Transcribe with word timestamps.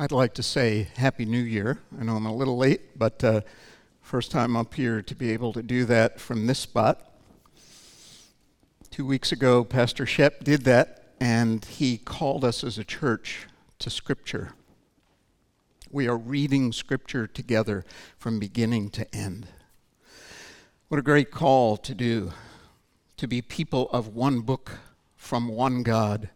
I'd 0.00 0.12
like 0.12 0.32
to 0.36 0.42
say 0.42 0.88
Happy 0.96 1.26
New 1.26 1.42
Year. 1.42 1.78
I 2.00 2.04
know 2.04 2.16
I'm 2.16 2.24
a 2.24 2.34
little 2.34 2.56
late, 2.56 2.98
but 2.98 3.22
uh, 3.22 3.42
first 4.00 4.30
time 4.30 4.56
up 4.56 4.72
here 4.72 5.02
to 5.02 5.14
be 5.14 5.30
able 5.30 5.52
to 5.52 5.62
do 5.62 5.84
that 5.84 6.18
from 6.18 6.46
this 6.46 6.58
spot. 6.58 7.12
Two 8.90 9.04
weeks 9.04 9.30
ago, 9.30 9.62
Pastor 9.62 10.06
Shep 10.06 10.42
did 10.42 10.64
that, 10.64 11.12
and 11.20 11.62
he 11.66 11.98
called 11.98 12.46
us 12.46 12.64
as 12.64 12.78
a 12.78 12.82
church 12.82 13.46
to 13.78 13.90
Scripture. 13.90 14.54
We 15.90 16.08
are 16.08 16.16
reading 16.16 16.72
Scripture 16.72 17.26
together 17.26 17.84
from 18.16 18.38
beginning 18.38 18.88
to 18.92 19.14
end. 19.14 19.48
What 20.88 20.98
a 20.98 21.02
great 21.02 21.30
call 21.30 21.76
to 21.76 21.94
do, 21.94 22.32
to 23.18 23.28
be 23.28 23.42
people 23.42 23.90
of 23.90 24.08
one 24.16 24.40
book 24.40 24.78
from 25.14 25.48
one 25.48 25.82
God 25.82 26.30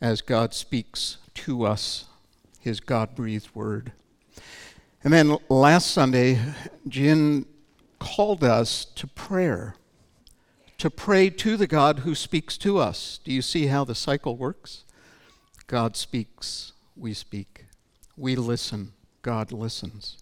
as 0.00 0.20
God 0.20 0.54
speaks 0.54 1.16
to 1.34 1.66
us 1.66 2.04
his 2.62 2.78
God 2.78 3.16
breathed 3.16 3.54
word. 3.54 3.92
And 5.02 5.12
then 5.12 5.36
last 5.48 5.90
Sunday, 5.90 6.38
Jin 6.86 7.44
called 7.98 8.44
us 8.44 8.84
to 8.84 9.08
prayer, 9.08 9.74
to 10.78 10.88
pray 10.88 11.28
to 11.28 11.56
the 11.56 11.66
God 11.66 12.00
who 12.00 12.14
speaks 12.14 12.56
to 12.58 12.78
us. 12.78 13.18
Do 13.24 13.32
you 13.32 13.42
see 13.42 13.66
how 13.66 13.84
the 13.84 13.96
cycle 13.96 14.36
works? 14.36 14.84
God 15.66 15.96
speaks, 15.96 16.72
we 16.96 17.14
speak. 17.14 17.66
We 18.16 18.36
listen, 18.36 18.92
God 19.22 19.50
listens. 19.50 20.18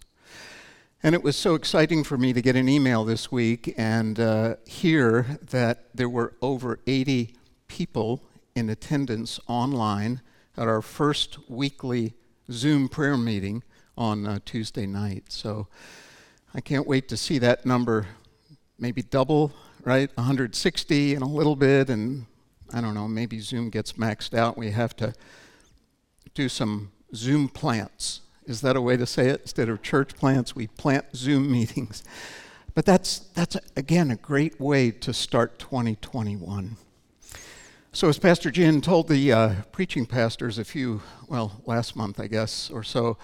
And 1.03 1.13
it 1.13 1.23
was 1.23 1.35
so 1.35 1.53
exciting 1.53 2.03
for 2.03 2.17
me 2.17 2.33
to 2.33 2.41
get 2.41 2.55
an 2.55 2.67
email 2.67 3.03
this 3.05 3.31
week 3.31 3.73
and 3.77 4.19
uh, 4.19 4.55
hear 4.65 5.39
that 5.51 5.85
there 5.93 6.09
were 6.09 6.33
over 6.41 6.79
80 6.87 7.35
people 7.67 8.23
in 8.55 8.69
attendance 8.69 9.39
online 9.47 10.21
at 10.57 10.67
our 10.67 10.81
first 10.81 11.37
weekly 11.47 12.13
Zoom 12.49 12.87
prayer 12.87 13.17
meeting 13.17 13.63
on 13.97 14.25
uh, 14.25 14.39
Tuesday 14.45 14.85
night. 14.85 15.25
So 15.29 15.67
I 16.53 16.61
can't 16.61 16.87
wait 16.87 17.07
to 17.09 17.17
see 17.17 17.37
that 17.39 17.65
number 17.65 18.07
maybe 18.79 19.03
double, 19.03 19.53
right? 19.85 20.09
160 20.15 21.13
in 21.13 21.21
a 21.21 21.27
little 21.27 21.55
bit, 21.55 21.89
and 21.89 22.25
I 22.73 22.81
don't 22.81 22.95
know, 22.95 23.07
maybe 23.07 23.39
Zoom 23.39 23.69
gets 23.69 23.93
maxed 23.93 24.33
out. 24.33 24.57
We 24.57 24.71
have 24.71 24.95
to 24.97 25.13
do 26.33 26.49
some 26.49 26.91
Zoom 27.13 27.47
plants. 27.47 28.21
Is 28.45 28.61
that 28.61 28.75
a 28.75 28.81
way 28.81 28.97
to 28.97 29.05
say 29.05 29.29
it? 29.29 29.41
Instead 29.41 29.69
of 29.69 29.81
church 29.81 30.15
plants, 30.15 30.55
we 30.55 30.67
plant 30.67 31.05
Zoom 31.15 31.51
meetings. 31.51 32.03
But 32.73 32.85
that's, 32.85 33.19
that's 33.19 33.57
again, 33.75 34.11
a 34.11 34.15
great 34.15 34.59
way 34.59 34.91
to 34.91 35.13
start 35.13 35.59
2021. 35.59 36.77
So, 37.93 38.07
as 38.07 38.17
Pastor 38.17 38.51
Jin 38.51 38.79
told 38.79 39.09
the 39.09 39.33
uh, 39.33 39.53
preaching 39.73 40.05
pastors 40.05 40.57
a 40.57 40.63
few, 40.63 41.01
well, 41.27 41.61
last 41.65 41.93
month, 41.93 42.21
I 42.21 42.27
guess, 42.27 42.69
or 42.69 42.83
so, 42.83 43.17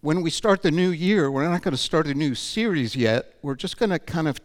when 0.00 0.22
we 0.22 0.30
start 0.30 0.62
the 0.62 0.70
new 0.70 0.88
year, 0.88 1.30
we're 1.30 1.46
not 1.46 1.60
going 1.60 1.72
to 1.72 1.78
start 1.78 2.06
a 2.06 2.14
new 2.14 2.34
series 2.34 2.96
yet. 2.96 3.34
We're 3.42 3.54
just 3.54 3.76
going 3.76 3.90
to 3.90 3.98
kind 3.98 4.28
of 4.28 4.40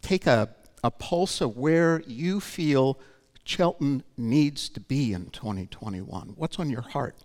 take 0.00 0.28
a, 0.28 0.54
a 0.84 0.92
pulse 0.92 1.40
of 1.40 1.56
where 1.56 2.04
you 2.06 2.38
feel 2.38 3.00
Chelten 3.44 4.04
needs 4.16 4.68
to 4.68 4.78
be 4.78 5.12
in 5.12 5.30
2021. 5.30 6.34
What's 6.36 6.60
on 6.60 6.70
your 6.70 6.82
heart? 6.82 7.16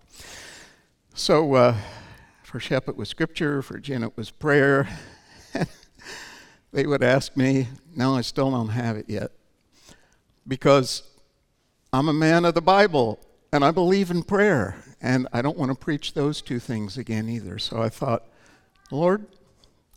So, 1.14 1.54
uh, 1.54 1.76
for 2.42 2.58
Shep, 2.58 2.88
it 2.88 2.96
was 2.96 3.08
scripture, 3.08 3.62
for 3.62 3.78
Jin, 3.78 4.02
it 4.02 4.16
was 4.16 4.32
prayer. 4.32 4.88
they 6.72 6.84
would 6.84 7.04
ask 7.04 7.36
me, 7.36 7.68
No, 7.94 8.16
I 8.16 8.22
still 8.22 8.50
don't 8.50 8.70
have 8.70 8.96
it 8.96 9.08
yet. 9.08 9.30
Because 10.48 11.04
I'm 11.94 12.08
a 12.08 12.12
man 12.12 12.44
of 12.44 12.54
the 12.54 12.60
Bible 12.60 13.20
and 13.52 13.64
I 13.64 13.70
believe 13.70 14.10
in 14.10 14.24
prayer. 14.24 14.74
And 15.00 15.28
I 15.32 15.42
don't 15.42 15.56
want 15.56 15.70
to 15.70 15.76
preach 15.76 16.14
those 16.14 16.42
two 16.42 16.58
things 16.58 16.98
again 16.98 17.28
either. 17.28 17.56
So 17.60 17.80
I 17.80 17.88
thought, 17.88 18.26
Lord, 18.90 19.26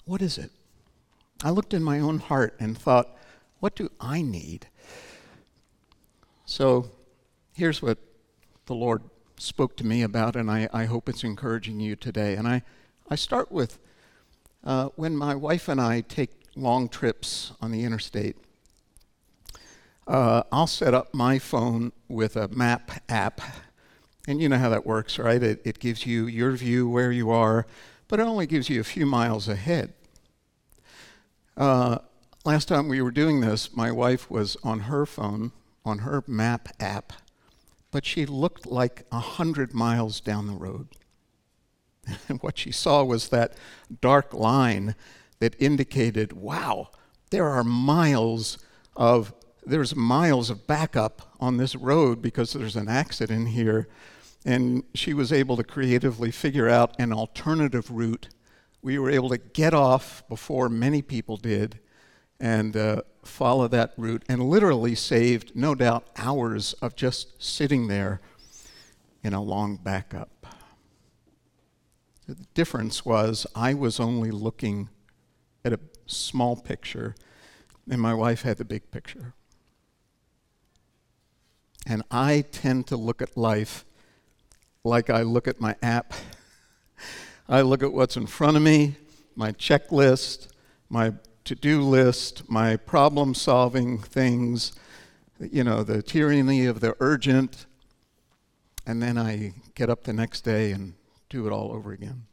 what 0.05 0.21
is 0.21 0.37
it? 0.37 0.51
I 1.43 1.49
looked 1.49 1.73
in 1.73 1.81
my 1.83 1.99
own 1.99 2.19
heart 2.19 2.55
and 2.59 2.77
thought, 2.77 3.17
what 3.61 3.75
do 3.75 3.89
I 3.99 4.21
need? 4.21 4.67
So 6.45 6.91
here's 7.55 7.81
what 7.81 7.97
the 8.67 8.75
Lord 8.75 9.02
spoke 9.37 9.75
to 9.77 9.83
me 9.83 10.03
about, 10.03 10.36
and 10.36 10.52
I, 10.52 10.69
I 10.71 10.86
hope 10.86 11.09
it's 11.09 11.23
encouraging 11.23 11.80
you 11.80 11.95
today. 11.95 12.36
And 12.36 12.47
I, 12.47 12.61
I 13.09 13.15
start 13.15 13.52
with 13.52 13.80
uh, 14.63 14.89
when 14.97 15.17
my 15.17 15.33
wife 15.33 15.67
and 15.67 15.81
I 15.81 16.02
take 16.02 16.30
long 16.55 16.89
trips 16.89 17.53
on 17.59 17.71
the 17.71 17.83
interstate 17.83 18.37
uh, 20.07 20.43
I'll 20.51 20.67
set 20.67 20.93
up 20.93 21.13
my 21.13 21.37
phone 21.37 21.91
with 22.07 22.35
a 22.35 22.47
map 22.47 22.91
app. 23.09 23.41
And 24.27 24.41
you 24.41 24.49
know 24.49 24.57
how 24.57 24.69
that 24.69 24.85
works, 24.85 25.19
right? 25.19 25.41
It, 25.41 25.61
it 25.65 25.79
gives 25.79 26.05
you 26.05 26.27
your 26.27 26.51
view 26.51 26.89
where 26.89 27.11
you 27.11 27.29
are, 27.29 27.65
but 28.07 28.19
it 28.19 28.23
only 28.23 28.47
gives 28.47 28.69
you 28.69 28.79
a 28.79 28.85
few 28.85 29.05
miles 29.05 29.47
ahead. 29.47 29.93
Uh, 31.55 31.99
last 32.45 32.67
time 32.67 32.87
we 32.87 33.01
were 33.01 33.11
doing 33.11 33.41
this, 33.41 33.75
my 33.75 33.91
wife 33.91 34.29
was 34.29 34.55
on 34.63 34.81
her 34.81 35.05
phone, 35.05 35.51
on 35.83 35.99
her 35.99 36.23
map 36.27 36.69
app, 36.79 37.13
but 37.91 38.05
she 38.05 38.25
looked 38.25 38.65
like 38.65 39.05
a 39.11 39.19
hundred 39.19 39.73
miles 39.73 40.19
down 40.21 40.47
the 40.47 40.53
road. 40.53 40.87
And 42.29 42.41
what 42.41 42.57
she 42.57 42.71
saw 42.71 43.03
was 43.03 43.27
that 43.29 43.53
dark 43.99 44.33
line 44.33 44.95
that 45.39 45.57
indicated, 45.59 46.31
wow, 46.31 46.89
there 47.31 47.49
are 47.49 47.65
miles 47.65 48.57
of 48.95 49.33
there's 49.67 49.95
miles 49.95 50.50
of 50.50 50.66
backup 50.66 51.33
on 51.39 51.58
this 51.58 51.76
road 51.76 52.22
because 52.22 52.54
there's 52.54 52.76
an 52.76 52.88
accident 52.88 53.50
here. 53.50 53.88
And 54.45 54.83
she 54.94 55.14
was 55.14 55.33
able 55.33 55.58
to 55.58 55.64
creatively 55.64 56.32
figure 56.32 56.70
out 56.70 56.95
an 57.00 57.11
alternative 57.11 57.92
route. 57.92 58.30
We 58.82 58.98
were 58.98 59.10
able 59.10 59.30
to 59.30 59.38
get 59.38 59.73
off 59.73 60.23
before 60.30 60.70
many 60.70 61.02
people 61.02 61.36
did 61.36 61.80
and 62.39 62.78
uh, 62.78 63.02
follow 63.26 63.67
that 63.67 63.94
route 63.98 64.23
and 64.30 64.50
literally 64.50 64.95
saved, 64.95 65.52
no 65.55 65.76
doubt, 65.76 66.08
hours 66.16 66.73
of 66.82 66.95
just 66.95 67.42
sitting 67.44 67.88
there 67.88 68.22
in 69.23 69.34
a 69.34 69.42
long 69.42 69.76
backup. 69.76 70.45
The 72.28 72.36
difference 72.54 73.05
was 73.05 73.45
I 73.55 73.73
was 73.73 73.99
only 73.99 74.32
looking 74.32 74.89
at 75.66 75.73
a 75.73 75.80
small 76.05 76.55
picture, 76.55 77.16
and 77.89 77.99
my 77.99 78.14
wife 78.14 78.44
had 78.44 78.58
the 78.58 78.66
big 78.66 78.92
picture. 78.92 79.34
And 81.89 82.03
I 82.11 82.43
tend 82.52 82.87
to 82.87 82.98
look 82.98 83.21
at 83.21 83.37
life 83.37 83.86
like 84.83 85.09
I 85.09 85.21
look 85.21 85.48
at 85.48 85.61
my 85.61 85.77
app. 85.81 86.14
I 87.49 87.61
look 87.61 87.81
at 87.81 87.93
what's 87.93 88.17
in 88.17 88.27
front 88.27 88.58
of 88.58 88.64
me, 88.64 88.98
my 89.37 89.53
checklist, 89.53 90.49
my 90.89 91.14
to 91.45 91.55
do 91.55 91.81
list, 91.81 92.49
my 92.49 92.75
problem 92.75 93.33
solving 93.33 93.99
things, 93.99 94.73
you 95.39 95.64
know, 95.64 95.81
the 95.81 96.03
tyranny 96.03 96.65
of 96.65 96.81
the 96.81 96.93
urgent, 96.99 97.67
and 98.86 99.02
then 99.02 99.17
I 99.17 99.54
get 99.73 99.89
up 99.89 100.04
the 100.04 100.11
next 100.11 100.42
day 100.42 100.71
and 100.73 100.95
do 101.30 101.48
it 101.48 101.54
all 101.54 101.71
over 101.71 101.93
again. 101.93 102.25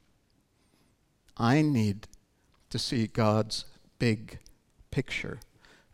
I 1.36 1.62
need 1.62 2.08
to 2.70 2.78
see 2.78 3.06
God's 3.06 3.66
big 4.00 4.40
picture 4.90 5.38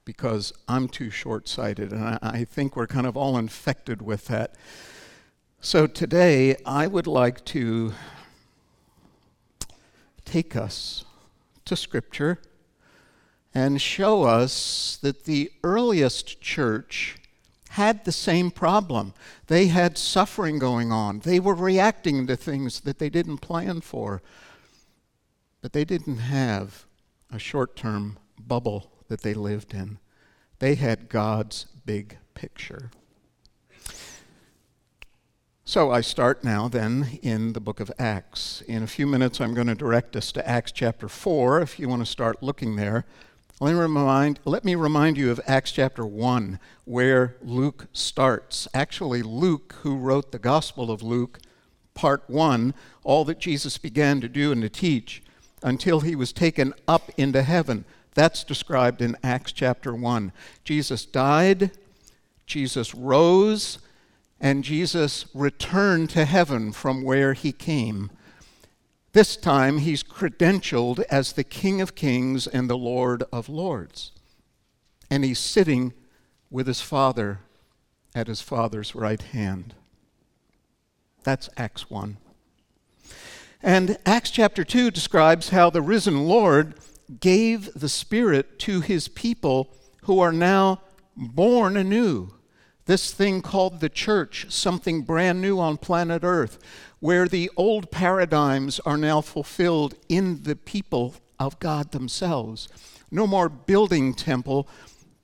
because 0.05 0.53
I'm 0.69 0.89
too 0.89 1.11
short 1.11 1.49
sighted. 1.49 1.93
And 1.93 2.05
I, 2.05 2.19
I, 2.23 2.45
think 2.45 2.77
we're 2.77 2.87
kind 2.87 3.07
of 3.07 3.17
all 3.17 3.37
infected 3.37 4.03
with 4.03 4.27
that. 4.27 4.55
So 5.61 5.87
today, 5.87 6.57
I 6.65 6.87
would 6.87 7.07
like 7.07 7.45
to 7.47 7.93
take 10.25 10.57
us 10.57 11.05
to 11.65 11.77
Scripture 11.77 12.39
and 13.55 13.81
show 13.81 14.23
us 14.23 14.99
that 15.03 15.25
the 15.25 15.51
earliest 15.63 16.41
church 16.41 17.17
had 17.71 18.05
the 18.05 18.13
same 18.13 18.51
problem. 18.51 19.13
They 19.47 19.67
had 19.67 19.99
suffering 19.99 20.59
going 20.59 20.93
on, 20.93 21.21
they 21.21 21.39
were 21.39 21.55
reacting 21.55 22.27
to 22.27 22.37
things 22.37 22.81
that 22.81 22.99
they 22.99 23.11
didn't 23.11 23.39
plan 23.39 23.81
for. 23.81 24.23
But 25.63 25.75
they 25.75 25.85
didn't 25.85 26.19
have 26.19 26.87
a 27.31 27.39
short 27.39 27.77
term 27.77 28.19
bubble 28.39 28.91
that 29.11 29.23
they 29.23 29.35
lived 29.35 29.75
in. 29.75 29.99
They 30.61 30.77
had 30.77 31.09
God's 31.09 31.67
big 31.85 32.17
picture. 32.33 32.91
So 35.65 35.91
I 35.91 36.01
start 36.01 36.43
now 36.45 36.69
then 36.69 37.19
in 37.21 37.53
the 37.53 37.61
book 37.61 37.81
of 37.81 37.91
Acts. 37.99 38.63
In 38.63 38.83
a 38.83 38.87
few 38.87 39.07
minutes, 39.07 39.41
I'm 39.41 39.53
going 39.53 39.67
to 39.67 39.75
direct 39.75 40.17
us 40.17 40.33
to 40.33 40.49
Acts 40.49 40.73
chapter 40.73 41.09
4 41.09 41.61
if 41.61 41.79
you 41.79 41.89
want 41.89 42.05
to 42.05 42.11
start 42.11 42.43
looking 42.43 42.77
there. 42.77 43.05
Let 43.61 43.73
me, 43.75 43.81
remind, 43.81 44.39
let 44.45 44.65
me 44.65 44.75
remind 44.75 45.17
you 45.17 45.31
of 45.31 45.41
Acts 45.45 45.73
chapter 45.73 46.07
1, 46.07 46.61
where 46.85 47.37
Luke 47.43 47.89
starts. 47.93 48.69
Actually, 48.73 49.23
Luke, 49.23 49.75
who 49.83 49.97
wrote 49.97 50.31
the 50.31 50.39
Gospel 50.39 50.91
of 50.91 51.03
Luke, 51.03 51.41
part 51.95 52.23
1, 52.29 52.75
all 53.03 53.25
that 53.25 53.41
Jesus 53.41 53.77
began 53.77 54.21
to 54.21 54.29
do 54.29 54.53
and 54.53 54.63
to 54.63 54.69
teach 54.69 55.23
until 55.63 56.01
he 56.01 56.15
was 56.15 56.33
taken 56.33 56.75
up 56.87 57.11
into 57.17 57.43
heaven. 57.43 57.85
That's 58.21 58.45
described 58.45 59.01
in 59.01 59.17
Acts 59.23 59.51
chapter 59.51 59.95
1. 59.95 60.33
Jesus 60.63 61.07
died, 61.07 61.71
Jesus 62.45 62.95
rose, 62.95 63.79
and 64.39 64.63
Jesus 64.63 65.25
returned 65.33 66.11
to 66.11 66.27
heaven 66.27 66.71
from 66.71 67.03
where 67.03 67.33
he 67.33 67.51
came. 67.51 68.11
This 69.15 69.39
time 69.39 69.79
he's 69.79 70.03
credentialed 70.03 71.03
as 71.11 71.33
the 71.33 71.45
King 71.45 71.81
of 71.81 71.95
Kings 71.95 72.47
and 72.47 72.69
the 72.69 72.77
Lord 72.77 73.25
of 73.33 73.49
Lords. 73.49 74.13
And 75.11 75.25
he's 75.25 75.39
sitting 75.39 75.95
with 76.51 76.67
his 76.67 76.83
Father 76.83 77.39
at 78.15 78.27
his 78.27 78.43
Father's 78.43 78.95
right 78.95 79.23
hand. 79.23 79.73
That's 81.25 81.49
Acts 81.57 81.89
1. 81.89 82.19
And 83.63 83.97
Acts 84.05 84.31
chapter 84.31 84.63
2 84.63 84.91
describes 84.91 85.49
how 85.49 85.71
the 85.71 85.81
risen 85.81 86.29
Lord 86.29 86.75
gave 87.19 87.73
the 87.75 87.89
Spirit 87.89 88.59
to 88.61 88.81
his 88.81 89.09
people 89.09 89.75
who 90.03 90.21
are 90.21 90.33
now 90.33 90.81
born 91.17 91.77
anew. 91.77 92.31
This 92.87 93.13
thing 93.13 93.43
called 93.43 93.81
the 93.81 93.89
church, 93.89 94.47
something 94.49 95.03
brand 95.03 95.41
new 95.41 95.59
on 95.59 95.77
planet 95.77 96.23
Earth, 96.25 96.59
where 96.99 97.27
the 97.29 97.51
old 97.57 97.91
paradigms 97.91 98.81
are 98.81 98.97
now 98.97 99.21
fulfilled 99.21 99.95
in 100.09 100.43
the 100.43 100.57
people 100.57 101.15
of 101.39 101.59
God 101.59 101.93
themselves. 101.93 102.69
No 103.11 103.27
more 103.27 103.49
building 103.49 104.15
temple, 104.15 104.69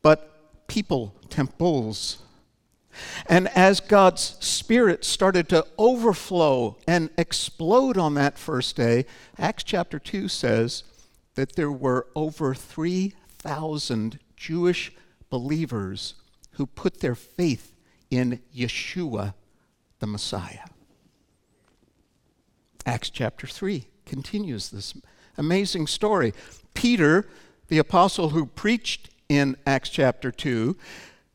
but 0.02 0.66
people 0.68 1.14
temples. 1.28 2.18
And 3.26 3.48
as 3.48 3.80
God's 3.80 4.36
Spirit 4.40 5.04
started 5.04 5.48
to 5.50 5.66
overflow 5.78 6.78
and 6.86 7.10
explode 7.18 7.98
on 7.98 8.14
that 8.14 8.38
first 8.38 8.76
day, 8.76 9.04
Acts 9.38 9.64
chapter 9.64 9.98
2 9.98 10.28
says 10.28 10.84
that 11.36 11.54
there 11.54 11.70
were 11.70 12.08
over 12.14 12.54
3,000 12.54 14.18
Jewish 14.36 14.92
believers 15.30 16.14
who 16.52 16.66
put 16.66 17.00
their 17.00 17.14
faith 17.14 17.74
in 18.10 18.40
Yeshua, 18.54 19.34
the 20.00 20.06
Messiah. 20.06 20.66
Acts 22.84 23.10
chapter 23.10 23.46
3 23.46 23.86
continues 24.04 24.70
this 24.70 24.94
amazing 25.36 25.86
story. 25.86 26.32
Peter, 26.74 27.28
the 27.68 27.78
apostle 27.78 28.30
who 28.30 28.46
preached 28.46 29.10
in 29.28 29.56
Acts 29.66 29.90
chapter 29.90 30.30
2, 30.30 30.76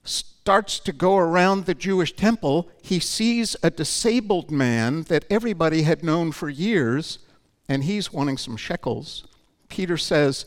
starts 0.03 0.79
to 0.79 0.91
go 0.91 1.17
around 1.17 1.65
the 1.65 1.75
Jewish 1.75 2.15
temple. 2.15 2.69
He 2.81 2.99
sees 2.99 3.55
a 3.61 3.69
disabled 3.69 4.49
man 4.49 5.03
that 5.03 5.25
everybody 5.29 5.83
had 5.83 6.03
known 6.03 6.31
for 6.31 6.49
years, 6.49 7.19
and 7.67 7.83
he's 7.83 8.11
wanting 8.11 8.37
some 8.37 8.57
shekels. 8.57 9.25
Peter 9.71 9.97
says, 9.97 10.45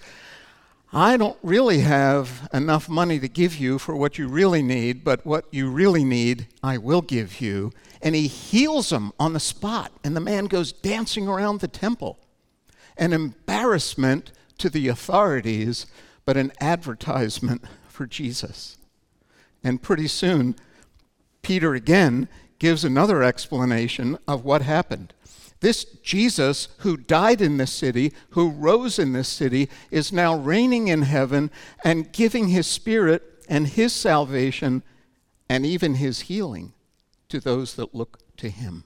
I 0.93 1.17
don't 1.17 1.39
really 1.43 1.81
have 1.81 2.49
enough 2.53 2.89
money 2.89 3.19
to 3.19 3.27
give 3.27 3.57
you 3.57 3.81
for 3.81 3.97
what 3.97 4.17
you 4.17 4.29
really 4.29 4.63
need, 4.63 5.03
but 5.03 5.27
what 5.27 5.47
you 5.51 5.69
really 5.71 6.05
need, 6.05 6.47
I 6.63 6.79
will 6.79 7.01
give 7.01 7.41
you. 7.41 7.73
And 8.01 8.15
he 8.15 8.29
heals 8.29 8.93
him 8.93 9.13
on 9.19 9.33
the 9.33 9.41
spot, 9.41 9.91
and 10.05 10.15
the 10.15 10.21
man 10.21 10.45
goes 10.45 10.71
dancing 10.71 11.27
around 11.27 11.61
the 11.61 11.69
temple. 11.69 12.19
An 12.97 13.13
embarrassment 13.13 14.31
to 14.59 14.71
the 14.71 14.87
authorities, 14.87 15.87
but 16.25 16.37
an 16.37 16.53
advertisement 16.61 17.65
for 17.89 18.07
Jesus. 18.07 18.77
And 19.65 19.83
pretty 19.83 20.07
soon, 20.07 20.55
Peter 21.43 21.75
again 21.75 22.29
gives 22.59 22.85
another 22.85 23.23
explanation 23.23 24.19
of 24.29 24.45
what 24.45 24.63
happened. 24.63 25.13
This 25.65 25.85
Jesus 26.03 26.69
who 26.81 26.99
died 26.99 27.41
in 27.41 27.57
this 27.57 27.73
city, 27.73 28.13
who 28.33 28.51
rose 28.51 28.99
in 28.99 29.15
this 29.15 29.31
city, 29.31 29.71
is 29.91 30.13
now 30.13 30.37
reigning 30.37 30.89
in 30.89 31.01
heaven 31.01 31.51
and 31.83 32.13
giving 32.13 32.49
his 32.49 32.67
spirit 32.67 33.23
and 33.49 33.67
his 33.67 33.95
salvation 33.95 34.83
and 35.49 35.65
even 35.65 35.95
his 35.95 36.21
healing 36.21 36.75
to 37.31 37.41
those 37.41 37.77
that 37.77 37.95
look 37.95 38.19
to 38.37 38.51
him. 38.51 38.85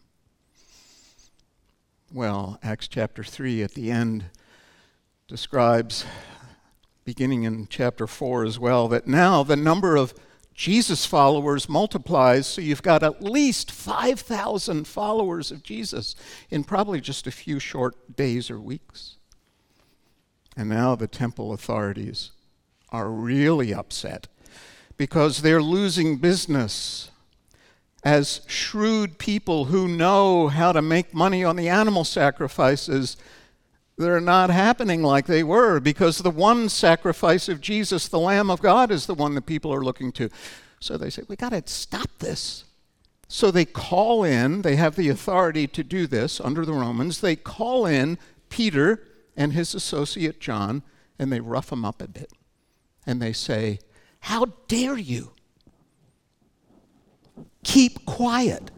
Well, 2.13 2.61
Acts 2.63 2.87
chapter 2.87 3.25
3 3.25 3.65
at 3.65 3.73
the 3.73 3.91
end 3.91 4.27
describes, 5.27 6.05
beginning 7.05 7.43
in 7.43 7.67
chapter 7.67 8.07
4 8.07 8.45
as 8.45 8.61
well, 8.61 8.87
that 8.87 9.09
now 9.09 9.43
the 9.43 9.57
number 9.57 9.97
of 9.97 10.15
Jesus 10.59 11.07
followers 11.07 11.69
multiplies, 11.69 12.45
so 12.45 12.61
you've 12.61 12.83
got 12.83 13.05
at 13.05 13.23
least 13.23 13.71
5,000 13.71 14.89
followers 14.89 15.53
of 15.53 15.63
Jesus 15.63 16.17
in 16.51 16.65
probably 16.65 17.01
just 17.01 17.29
a 17.29 17.31
few 17.31 17.61
short 17.61 18.17
days 18.17 18.51
or 18.51 18.59
weeks. 18.59 19.19
And 20.57 20.69
now 20.69 20.97
the 20.97 21.07
temple 21.07 21.53
authorities 21.53 22.33
are 22.91 23.09
really 23.09 23.73
upset 23.73 24.27
because 24.97 25.43
they're 25.43 25.63
losing 25.63 26.17
business. 26.17 27.13
As 28.03 28.41
shrewd 28.49 29.17
people 29.19 29.67
who 29.67 29.87
know 29.87 30.49
how 30.49 30.73
to 30.73 30.83
make 30.83 31.15
money 31.15 31.45
on 31.45 31.55
the 31.55 31.69
animal 31.69 32.03
sacrifices, 32.03 33.17
they're 33.99 34.21
not 34.21 34.51
happening 34.51 35.03
like 35.03 35.27
they 35.27 35.43
were 35.43 35.81
because 35.81 36.19
the 36.19 36.31
one 36.31 36.69
sacrifice 36.69 37.49
of 37.49 37.61
Jesus, 37.61 38.07
the 38.07 38.21
Lamb 38.21 38.49
of 38.49 38.63
God, 38.63 38.93
is 38.93 39.07
the 39.07 39.15
one 39.15 39.35
that 39.35 39.47
people 39.47 39.75
are 39.75 39.83
looking 39.83 40.13
to. 40.13 40.31
So 40.81 40.97
they 40.97 41.11
say, 41.11 41.23
we 41.27 41.35
got 41.35 41.51
to 41.51 41.63
stop 41.67 42.09
this. 42.21 42.65
So 43.27 43.51
they 43.51 43.65
call 43.65 44.23
in, 44.23 44.63
they 44.63 44.77
have 44.77 44.95
the 44.95 45.09
authority 45.09 45.67
to 45.67 45.83
do 45.83 46.07
this 46.07 46.41
under 46.41 46.65
the 46.65 46.73
Romans. 46.73 47.21
They 47.21 47.35
call 47.35 47.87
in 47.87 48.19
Peter 48.49 49.03
and 49.37 49.53
his 49.53 49.75
associate 49.75 50.41
John, 50.41 50.83
and 51.19 51.33
they 51.33 51.41
rough 51.41 51.71
them 51.71 51.85
up 51.85 52.01
a 52.01 52.09
bit. 52.09 52.33
And 53.05 53.21
they 53.21 53.33
say, 53.33 53.81
How 54.21 54.47
dare 54.69 54.97
you? 54.97 55.33
Keep 57.65 58.07
quiet. 58.07 58.71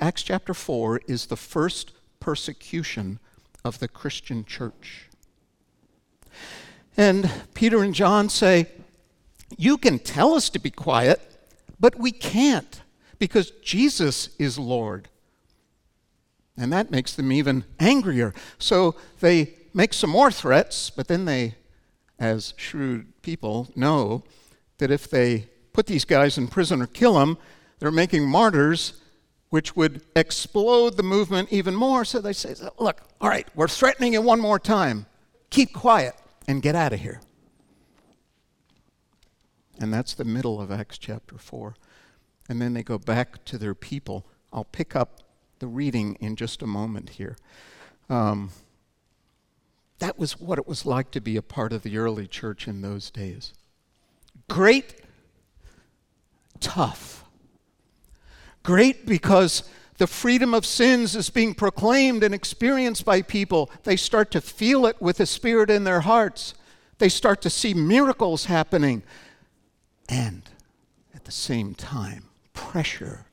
Acts 0.00 0.22
chapter 0.22 0.54
4 0.54 1.02
is 1.06 1.26
the 1.26 1.36
first 1.36 1.92
persecution 2.20 3.20
of 3.66 3.78
the 3.80 3.88
Christian 3.88 4.44
church. 4.44 5.08
And 6.96 7.30
Peter 7.52 7.82
and 7.82 7.94
John 7.94 8.28
say, 8.28 8.68
You 9.58 9.76
can 9.76 9.98
tell 9.98 10.34
us 10.34 10.48
to 10.50 10.58
be 10.58 10.70
quiet, 10.70 11.20
but 11.78 11.98
we 11.98 12.12
can't 12.12 12.82
because 13.18 13.50
Jesus 13.62 14.30
is 14.38 14.58
Lord. 14.58 15.08
And 16.56 16.72
that 16.72 16.90
makes 16.90 17.12
them 17.12 17.32
even 17.32 17.64
angrier. 17.78 18.32
So 18.58 18.94
they 19.20 19.54
make 19.74 19.92
some 19.92 20.10
more 20.10 20.30
threats, 20.30 20.88
but 20.88 21.08
then 21.08 21.26
they, 21.26 21.56
as 22.18 22.54
shrewd 22.56 23.20
people, 23.20 23.68
know 23.76 24.24
that 24.78 24.90
if 24.90 25.10
they 25.10 25.48
put 25.74 25.86
these 25.86 26.06
guys 26.06 26.38
in 26.38 26.48
prison 26.48 26.80
or 26.80 26.86
kill 26.86 27.14
them, 27.14 27.36
they're 27.78 27.90
making 27.90 28.26
martyrs 28.26 28.94
which 29.56 29.74
would 29.74 30.02
explode 30.14 30.98
the 30.98 31.02
movement 31.02 31.50
even 31.50 31.74
more. 31.74 32.04
So 32.04 32.20
they 32.20 32.34
say, 32.34 32.54
Look, 32.78 33.00
all 33.22 33.30
right, 33.30 33.48
we're 33.54 33.68
threatening 33.68 34.12
you 34.12 34.20
one 34.20 34.38
more 34.38 34.58
time. 34.58 35.06
Keep 35.48 35.72
quiet 35.72 36.14
and 36.46 36.60
get 36.60 36.74
out 36.74 36.92
of 36.92 37.00
here. 37.00 37.22
And 39.80 39.94
that's 39.94 40.12
the 40.12 40.26
middle 40.26 40.60
of 40.60 40.70
Acts 40.70 40.98
chapter 40.98 41.38
4. 41.38 41.74
And 42.50 42.60
then 42.60 42.74
they 42.74 42.82
go 42.82 42.98
back 42.98 43.46
to 43.46 43.56
their 43.56 43.74
people. 43.74 44.26
I'll 44.52 44.64
pick 44.64 44.94
up 44.94 45.22
the 45.58 45.66
reading 45.66 46.18
in 46.20 46.36
just 46.36 46.60
a 46.60 46.66
moment 46.66 47.08
here. 47.08 47.38
Um, 48.10 48.50
that 50.00 50.18
was 50.18 50.38
what 50.38 50.58
it 50.58 50.68
was 50.68 50.84
like 50.84 51.10
to 51.12 51.20
be 51.22 51.38
a 51.38 51.42
part 51.42 51.72
of 51.72 51.82
the 51.82 51.96
early 51.96 52.26
church 52.26 52.68
in 52.68 52.82
those 52.82 53.10
days. 53.10 53.54
Great, 54.48 54.96
tough 56.60 57.15
Great 58.66 59.06
because 59.06 59.62
the 59.98 60.08
freedom 60.08 60.52
of 60.52 60.66
sins 60.66 61.14
is 61.14 61.30
being 61.30 61.54
proclaimed 61.54 62.24
and 62.24 62.34
experienced 62.34 63.04
by 63.04 63.22
people. 63.22 63.70
They 63.84 63.94
start 63.94 64.32
to 64.32 64.40
feel 64.40 64.86
it 64.86 65.00
with 65.00 65.18
the 65.18 65.26
Spirit 65.26 65.70
in 65.70 65.84
their 65.84 66.00
hearts. 66.00 66.52
They 66.98 67.08
start 67.08 67.40
to 67.42 67.50
see 67.50 67.74
miracles 67.74 68.46
happening. 68.46 69.04
And 70.08 70.42
at 71.14 71.26
the 71.26 71.30
same 71.30 71.74
time, 71.74 72.24
pressure 72.54 73.26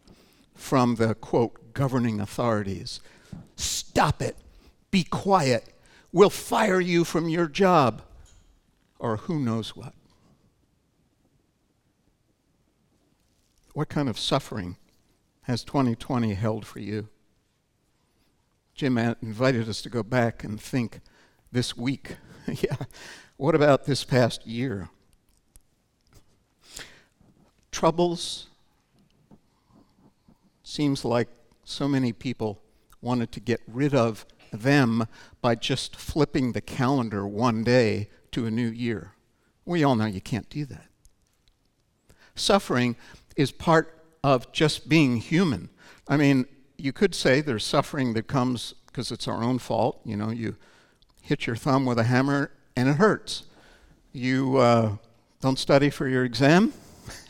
from 0.54 0.98
the 0.98 1.16
quote, 1.16 1.74
governing 1.74 2.20
authorities. 2.20 3.00
Stop 3.56 4.22
it. 4.22 4.38
Be 4.92 5.04
quiet. 5.04 5.66
We'll 6.12 6.30
fire 6.30 6.80
you 6.80 7.04
from 7.04 7.28
your 7.28 7.48
job. 7.48 8.04
Or 9.00 9.18
who 9.18 9.40
knows 9.40 9.76
what. 9.76 9.96
What 13.74 13.90
kind 13.90 14.08
of 14.08 14.20
suffering 14.20 14.78
has 15.44 15.64
2020 15.64 16.34
held 16.34 16.66
for 16.66 16.80
you? 16.80 17.10
Jim 18.76 18.98
invited 18.98 19.70
us 19.70 19.82
to 19.84 19.90
go 19.90 20.02
back 20.04 20.44
and 20.44 20.60
think 20.60 21.02
this 21.52 21.78
week. 21.78 22.18
yeah, 22.48 22.76
what 23.38 23.56
about 23.56 23.86
this 23.86 24.04
past 24.04 24.46
year? 24.48 24.90
Troubles. 27.72 28.48
Seems 30.64 31.06
like 31.06 31.28
so 31.64 31.88
many 31.88 32.14
people 32.14 32.62
wanted 33.02 33.32
to 33.34 33.40
get 33.40 33.62
rid 33.68 33.94
of 33.94 34.26
them 34.52 35.08
by 35.42 35.56
just 35.56 35.96
flipping 35.96 36.54
the 36.54 36.62
calendar 36.62 37.28
one 37.28 37.64
day 37.64 38.10
to 38.32 38.46
a 38.46 38.52
new 38.52 38.70
year. 38.70 39.14
We 39.66 39.84
all 39.84 39.96
know 39.96 40.06
you 40.06 40.22
can't 40.22 40.50
do 40.50 40.66
that. 40.66 40.88
Suffering 42.36 42.96
is 43.36 43.52
part 43.52 44.03
of 44.24 44.52
just 44.52 44.88
being 44.88 45.18
human. 45.18 45.70
I 46.08 46.18
mean, 46.18 46.46
you 46.78 46.94
could 46.94 47.14
say 47.14 47.42
there's 47.42 47.66
suffering 47.66 48.14
that 48.14 48.28
comes 48.28 48.74
because 48.88 49.12
it's 49.12 49.28
our 49.28 49.44
own 49.44 49.60
fault. 49.60 50.02
You 50.06 50.16
know, 50.16 50.30
you 50.30 50.56
hit 51.22 51.48
your 51.48 51.56
thumb 51.56 51.86
with 51.86 51.98
a 51.98 52.04
hammer 52.04 52.52
and 52.76 52.88
it 52.88 52.96
hurts. 52.96 53.44
You 54.12 54.58
uh, 54.58 54.98
don't 55.42 55.58
study 55.58 55.90
for 55.90 56.08
your 56.08 56.24
exam 56.24 56.74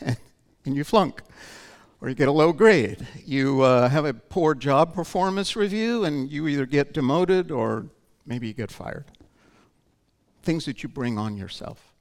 and, 0.00 0.76
you 0.76 0.84
flunk, 0.84 1.22
or 2.00 2.08
you 2.08 2.14
get 2.14 2.28
a 2.28 2.32
low 2.32 2.52
grade. 2.52 3.06
You 3.24 3.62
uh, 3.62 3.88
have 3.88 4.04
a 4.04 4.14
poor 4.14 4.54
job 4.54 4.94
performance 4.94 5.56
review 5.56 6.04
and 6.04 6.30
you 6.30 6.46
either 6.48 6.66
get 6.66 6.92
demoted 6.92 7.50
or 7.50 7.86
maybe 8.26 8.46
you 8.48 8.54
get 8.54 8.70
fired. 8.70 9.06
Things 10.42 10.66
that 10.66 10.82
you 10.82 10.88
bring 10.88 11.18
on 11.18 11.36
yourself. 11.36 11.94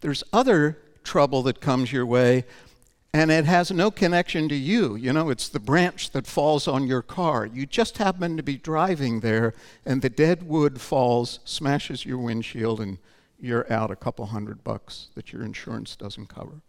There's 0.00 0.24
other 0.32 0.78
trouble 1.04 1.42
that 1.42 1.60
comes 1.60 1.92
your 1.92 2.06
way 2.06 2.44
and 3.12 3.30
it 3.30 3.44
has 3.44 3.70
no 3.70 3.90
connection 3.90 4.48
to 4.48 4.54
you. 4.54 4.94
You 4.94 5.12
know, 5.12 5.30
it's 5.30 5.48
the 5.48 5.58
branch 5.58 6.10
that 6.10 6.26
falls 6.26 6.68
on 6.68 6.86
your 6.86 7.02
car. 7.02 7.44
You 7.44 7.66
just 7.66 7.98
happen 7.98 8.36
to 8.36 8.42
be 8.42 8.56
driving 8.56 9.20
there, 9.20 9.52
and 9.84 10.00
the 10.00 10.10
dead 10.10 10.44
wood 10.44 10.80
falls, 10.80 11.40
smashes 11.44 12.06
your 12.06 12.18
windshield, 12.18 12.80
and 12.80 12.98
you're 13.40 13.70
out 13.72 13.90
a 13.90 13.96
couple 13.96 14.26
hundred 14.26 14.62
bucks 14.62 15.08
that 15.14 15.32
your 15.32 15.42
insurance 15.42 15.96
doesn't 15.96 16.28
cover. 16.28 16.60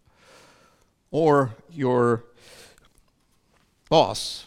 Or 1.10 1.54
your 1.70 2.24
boss, 3.88 4.46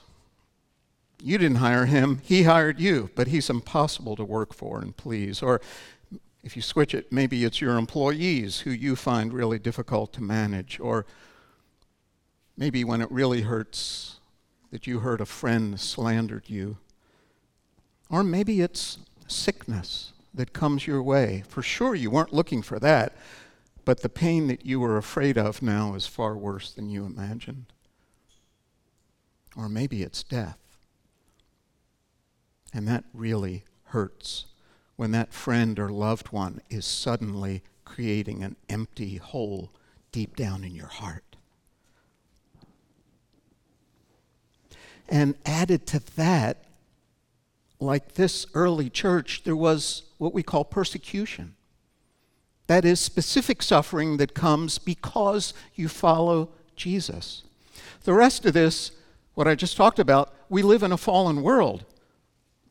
you 1.21 1.37
didn't 1.37 1.57
hire 1.57 1.85
him, 1.85 2.19
he 2.23 2.43
hired 2.43 2.79
you, 2.79 3.09
but 3.15 3.27
he's 3.27 3.49
impossible 3.49 4.15
to 4.17 4.23
work 4.23 4.53
for 4.53 4.81
and 4.81 4.97
please. 4.97 5.41
Or 5.41 5.61
if 6.43 6.55
you 6.55 6.61
switch 6.61 6.93
it, 6.93 7.11
maybe 7.11 7.43
it's 7.45 7.61
your 7.61 7.77
employees 7.77 8.61
who 8.61 8.71
you 8.71 8.95
find 8.95 9.33
really 9.33 9.59
difficult 9.59 10.11
to 10.13 10.23
manage. 10.23 10.79
Or 10.79 11.05
Maybe 12.57 12.83
when 12.83 13.01
it 13.01 13.12
really 13.12 13.41
hurts 13.41 14.19
that 14.71 14.88
you 14.88 15.00
heard 15.00 15.21
a 15.21 15.25
friend 15.25 15.79
slandered 15.79 16.50
you. 16.50 16.77
Or 18.09 18.24
maybe 18.24 18.62
it's 18.62 18.97
sickness 19.27 20.13
that 20.33 20.53
comes 20.53 20.88
your 20.88 21.01
way. 21.01 21.43
For 21.47 21.62
sure, 21.62 21.95
you 21.95 22.09
weren't 22.09 22.33
looking 22.33 22.62
for 22.62 22.79
that, 22.79 23.15
but 23.83 24.01
the 24.01 24.09
pain 24.09 24.47
that 24.47 24.65
you 24.65 24.79
were 24.79 24.97
afraid 24.97 25.38
of 25.38 25.62
now 25.62 25.95
is 25.95 26.07
far 26.07 26.35
worse 26.35 26.71
than 26.71 26.89
you 26.89 27.05
imagined. 27.05 27.65
Or 29.55 29.69
maybe 29.69 30.03
it's 30.03 30.24
death. 30.24 30.59
And 32.74 32.88
that 32.88 33.05
really 33.13 33.63
hurts 33.85 34.45
when 34.95 35.12
that 35.12 35.33
friend 35.33 35.79
or 35.79 35.89
loved 35.89 36.31
one 36.33 36.62
is 36.69 36.85
suddenly 36.85 37.63
creating 37.85 38.43
an 38.43 38.55
empty 38.67 39.17
hole 39.17 39.71
deep 40.12 40.35
down 40.35 40.63
in 40.63 40.75
your 40.75 40.88
heart. 40.88 41.35
And 45.07 45.35
added 45.45 45.85
to 45.88 46.00
that, 46.15 46.65
like 47.79 48.13
this 48.13 48.45
early 48.53 48.89
church, 48.89 49.43
there 49.43 49.55
was 49.55 50.03
what 50.17 50.33
we 50.33 50.43
call 50.43 50.63
persecution. 50.63 51.55
That 52.67 52.85
is 52.85 53.00
specific 53.00 53.62
suffering 53.62 54.17
that 54.17 54.33
comes 54.33 54.79
because 54.79 55.53
you 55.75 55.88
follow 55.88 56.50
Jesus. 56.75 57.43
The 58.03 58.13
rest 58.13 58.45
of 58.45 58.53
this, 58.53 58.91
what 59.35 59.47
I 59.47 59.55
just 59.55 59.77
talked 59.77 60.00
about, 60.00 60.33
we 60.50 60.62
live 60.62 60.83
in 60.83 60.91
a 60.91 60.97
fallen 60.97 61.43
world. 61.43 61.85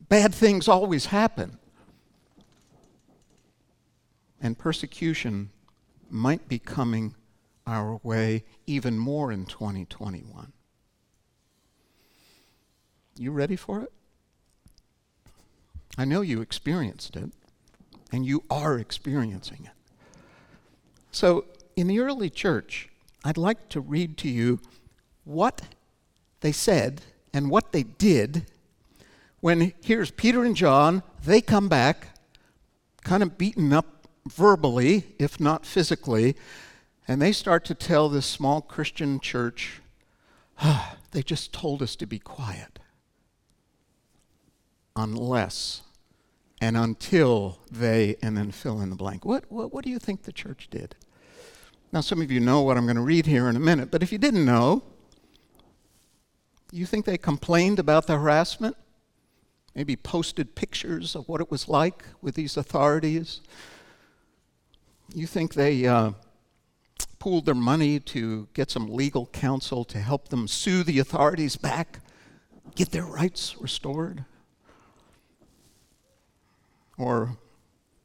Bad 0.09 0.33
things 0.33 0.67
always 0.67 1.07
happen. 1.07 1.57
And 4.41 4.57
persecution 4.57 5.49
might 6.09 6.47
be 6.47 6.59
coming 6.59 7.15
our 7.65 7.99
way 8.03 8.43
even 8.67 8.97
more 8.97 9.31
in 9.31 9.45
2021. 9.45 10.51
You 13.17 13.31
ready 13.31 13.55
for 13.55 13.81
it? 13.81 13.91
I 15.97 16.03
know 16.03 16.21
you 16.21 16.41
experienced 16.41 17.15
it, 17.15 17.29
and 18.11 18.25
you 18.25 18.43
are 18.49 18.77
experiencing 18.77 19.61
it. 19.63 19.71
So, 21.11 21.45
in 21.77 21.87
the 21.87 21.99
early 21.99 22.29
church, 22.29 22.89
I'd 23.23 23.37
like 23.37 23.69
to 23.69 23.79
read 23.79 24.17
to 24.17 24.29
you 24.29 24.59
what 25.23 25.61
they 26.41 26.51
said 26.51 27.01
and 27.33 27.49
what 27.49 27.71
they 27.71 27.83
did 27.83 28.45
when 29.39 29.73
here's 29.83 30.11
Peter 30.11 30.43
and 30.43 30.55
John, 30.55 31.03
they 31.23 31.39
come 31.39 31.69
back, 31.69 32.17
kind 33.03 33.21
of 33.21 33.37
beaten 33.37 33.71
up 33.71 34.07
verbally, 34.27 35.15
if 35.19 35.39
not 35.39 35.65
physically, 35.65 36.35
and 37.07 37.21
they 37.21 37.31
start 37.31 37.63
to 37.65 37.75
tell 37.75 38.09
this 38.09 38.25
small 38.25 38.59
Christian 38.59 39.19
church, 39.19 39.81
they 41.11 41.21
just 41.21 41.53
told 41.53 41.83
us 41.83 41.95
to 41.97 42.07
be 42.07 42.17
quiet 42.19 42.79
unless 44.95 45.81
and 46.61 46.77
until 46.77 47.59
they, 47.69 48.15
and 48.21 48.37
then 48.37 48.51
fill 48.51 48.81
in 48.81 48.89
the 48.89 48.95
blank. 48.95 49.25
What, 49.25 49.51
what, 49.51 49.73
what 49.73 49.83
do 49.83 49.89
you 49.89 49.99
think 49.99 50.23
the 50.23 50.31
church 50.31 50.67
did? 50.69 50.95
Now, 51.91 52.01
some 52.01 52.21
of 52.21 52.31
you 52.31 52.39
know 52.39 52.61
what 52.61 52.77
I'm 52.77 52.85
going 52.85 52.95
to 52.95 53.01
read 53.01 53.25
here 53.25 53.49
in 53.49 53.55
a 53.55 53.59
minute, 53.59 53.91
but 53.91 54.01
if 54.01 54.11
you 54.11 54.17
didn't 54.17 54.45
know, 54.45 54.83
you 56.71 56.85
think 56.85 57.05
they 57.05 57.17
complained 57.17 57.79
about 57.79 58.07
the 58.07 58.17
harassment? 58.17 58.75
Maybe 59.75 59.95
posted 59.95 60.55
pictures 60.55 61.15
of 61.15 61.27
what 61.27 61.41
it 61.41 61.51
was 61.51 61.67
like 61.67 62.03
with 62.21 62.35
these 62.35 62.57
authorities? 62.57 63.41
You 65.13 65.27
think 65.27 65.53
they 65.53 65.85
uh, 65.85 66.11
pooled 67.19 67.45
their 67.45 67.55
money 67.55 67.99
to 67.99 68.47
get 68.53 68.71
some 68.71 68.89
legal 68.89 69.27
counsel 69.27 69.83
to 69.85 69.99
help 69.99 70.29
them 70.29 70.47
sue 70.47 70.83
the 70.83 70.99
authorities 70.99 71.55
back, 71.57 71.99
get 72.75 72.91
their 72.91 73.05
rights 73.05 73.55
restored? 73.59 74.25
Or 76.97 77.37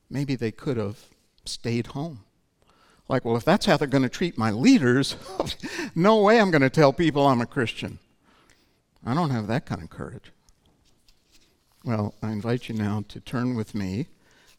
maybe 0.08 0.34
they 0.34 0.50
could 0.50 0.76
have 0.76 0.98
stayed 1.44 1.88
home. 1.88 2.24
Like, 3.08 3.24
well, 3.24 3.36
if 3.36 3.44
that's 3.44 3.66
how 3.66 3.76
they're 3.76 3.88
going 3.88 4.02
to 4.04 4.08
treat 4.08 4.38
my 4.38 4.50
leaders, 4.50 5.16
no 5.94 6.22
way 6.22 6.40
I'm 6.40 6.50
going 6.50 6.62
to 6.62 6.70
tell 6.70 6.92
people 6.92 7.26
I'm 7.26 7.40
a 7.40 7.46
Christian. 7.46 7.98
I 9.04 9.14
don't 9.14 9.30
have 9.30 9.46
that 9.48 9.66
kind 9.66 9.82
of 9.82 9.90
courage. 9.90 10.32
Well, 11.84 12.14
I 12.22 12.30
invite 12.30 12.68
you 12.68 12.74
now 12.74 13.04
to 13.08 13.20
turn 13.20 13.54
with 13.54 13.74
me 13.74 14.06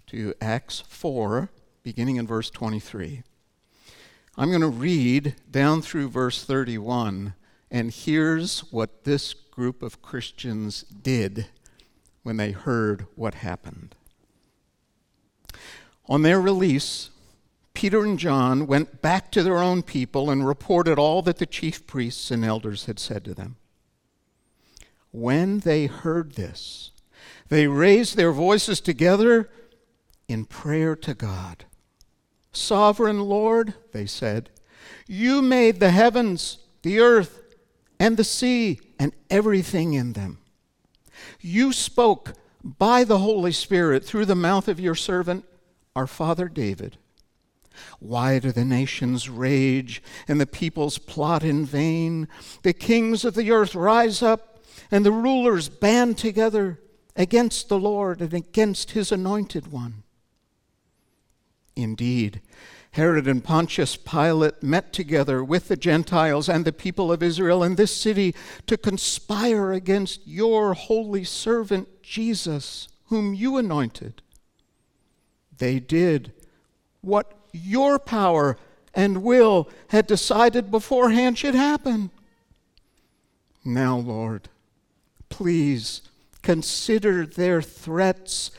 to 0.08 0.34
Acts 0.42 0.84
4, 0.88 1.50
beginning 1.84 2.18
in 2.18 2.28
verse 2.28 2.50
23. 2.50 3.24
I'm 4.38 4.50
going 4.50 4.62
to 4.62 4.68
read 4.68 5.36
down 5.50 5.82
through 5.82 6.10
verse 6.10 6.44
31, 6.44 7.36
and 7.70 7.92
here's 7.92 8.62
what 8.72 9.04
this 9.04 9.34
group 9.34 9.84
of 9.84 10.02
Christians 10.02 10.82
did 10.84 11.46
when 12.24 12.38
they 12.38 12.52
heard 12.52 13.06
what 13.16 13.36
happened. 13.36 13.96
On 16.08 16.22
their 16.22 16.42
release, 16.42 17.10
Peter 17.74 18.04
and 18.04 18.20
John 18.20 18.68
went 18.68 19.02
back 19.02 19.32
to 19.32 19.44
their 19.44 19.60
own 19.60 19.82
people 19.82 20.30
and 20.30 20.46
reported 20.46 21.00
all 21.00 21.22
that 21.22 21.38
the 21.38 21.46
chief 21.46 21.88
priests 21.88 22.32
and 22.32 22.44
elders 22.44 22.86
had 22.86 23.00
said 23.00 23.24
to 23.26 23.34
them. 23.34 23.56
When 25.12 25.60
they 25.60 25.88
heard 25.88 26.34
this, 26.34 26.92
they 27.50 27.68
raised 27.68 28.16
their 28.16 28.32
voices 28.32 28.80
together 28.80 29.50
in 30.28 30.46
prayer 30.46 30.96
to 30.98 31.14
God. 31.14 31.66
Sovereign 32.52 33.22
Lord, 33.22 33.74
they 33.94 34.06
said, 34.06 34.50
you 35.08 35.42
made 35.42 35.80
the 35.80 35.92
heavens, 35.92 36.60
the 36.82 37.00
earth, 37.00 37.42
and 38.00 38.18
the 38.18 38.24
sea, 38.24 38.80
and 39.00 39.14
everything 39.30 39.94
in 39.94 40.14
them. 40.14 40.40
You 41.40 41.74
spoke 41.74 42.34
by 42.64 43.04
the 43.04 43.20
Holy 43.20 43.52
Spirit 43.52 44.06
through 44.06 44.26
the 44.26 44.36
mouth 44.36 44.68
of 44.68 44.80
your 44.80 44.96
servant 44.96 45.46
our 45.96 46.08
father 46.08 46.48
David. 46.48 46.98
Why 48.00 48.40
do 48.40 48.52
the 48.52 48.66
nations 48.66 49.30
rage 49.30 50.02
and 50.28 50.40
the 50.40 50.46
peoples 50.46 50.98
plot 50.98 51.44
in 51.44 51.66
vain? 51.66 52.28
The 52.64 52.74
kings 52.74 53.24
of 53.26 53.34
the 53.34 53.52
earth 53.52 53.76
rise 53.76 54.22
up 54.22 54.60
and 54.90 55.06
the 55.06 55.12
rulers 55.12 55.70
band 55.70 56.18
together 56.18 56.80
against 57.16 57.70
the 57.70 57.80
Lord 57.80 58.22
and 58.22 58.34
against 58.34 58.92
his 58.92 59.12
anointed 59.12 59.72
one. 59.72 60.04
Indeed, 61.76 62.42
Herod 62.92 63.28
and 63.28 63.42
Pontius 63.42 63.96
Pilate 63.96 64.62
met 64.62 64.92
together 64.92 65.44
with 65.44 65.70
the 65.70 65.78
Gentiles 65.78 66.50
and 66.50 66.66
the 66.66 66.74
people 66.74 67.12
of 67.12 67.24
Israel 67.24 67.64
in 67.64 67.76
this 67.76 67.96
city 67.96 68.36
to 68.68 68.78
conspire 68.78 69.72
against 69.72 70.28
your 70.28 70.74
holy 70.74 71.24
servant 71.24 72.04
Jesus, 72.04 72.90
whom 73.06 73.34
you 73.34 73.56
anointed. 73.56 74.22
They 75.62 75.80
did 75.80 76.34
what 77.02 77.34
your 77.52 78.00
power 78.00 78.58
and 78.96 79.22
will 79.22 79.70
had 79.90 80.08
decided 80.08 80.72
beforehand 80.72 81.38
should 81.38 81.54
happen. 81.54 82.10
Now, 83.64 83.98
Lord, 83.98 84.50
please 85.30 86.02
consider 86.42 87.28
their 87.28 87.62
threats 87.62 88.50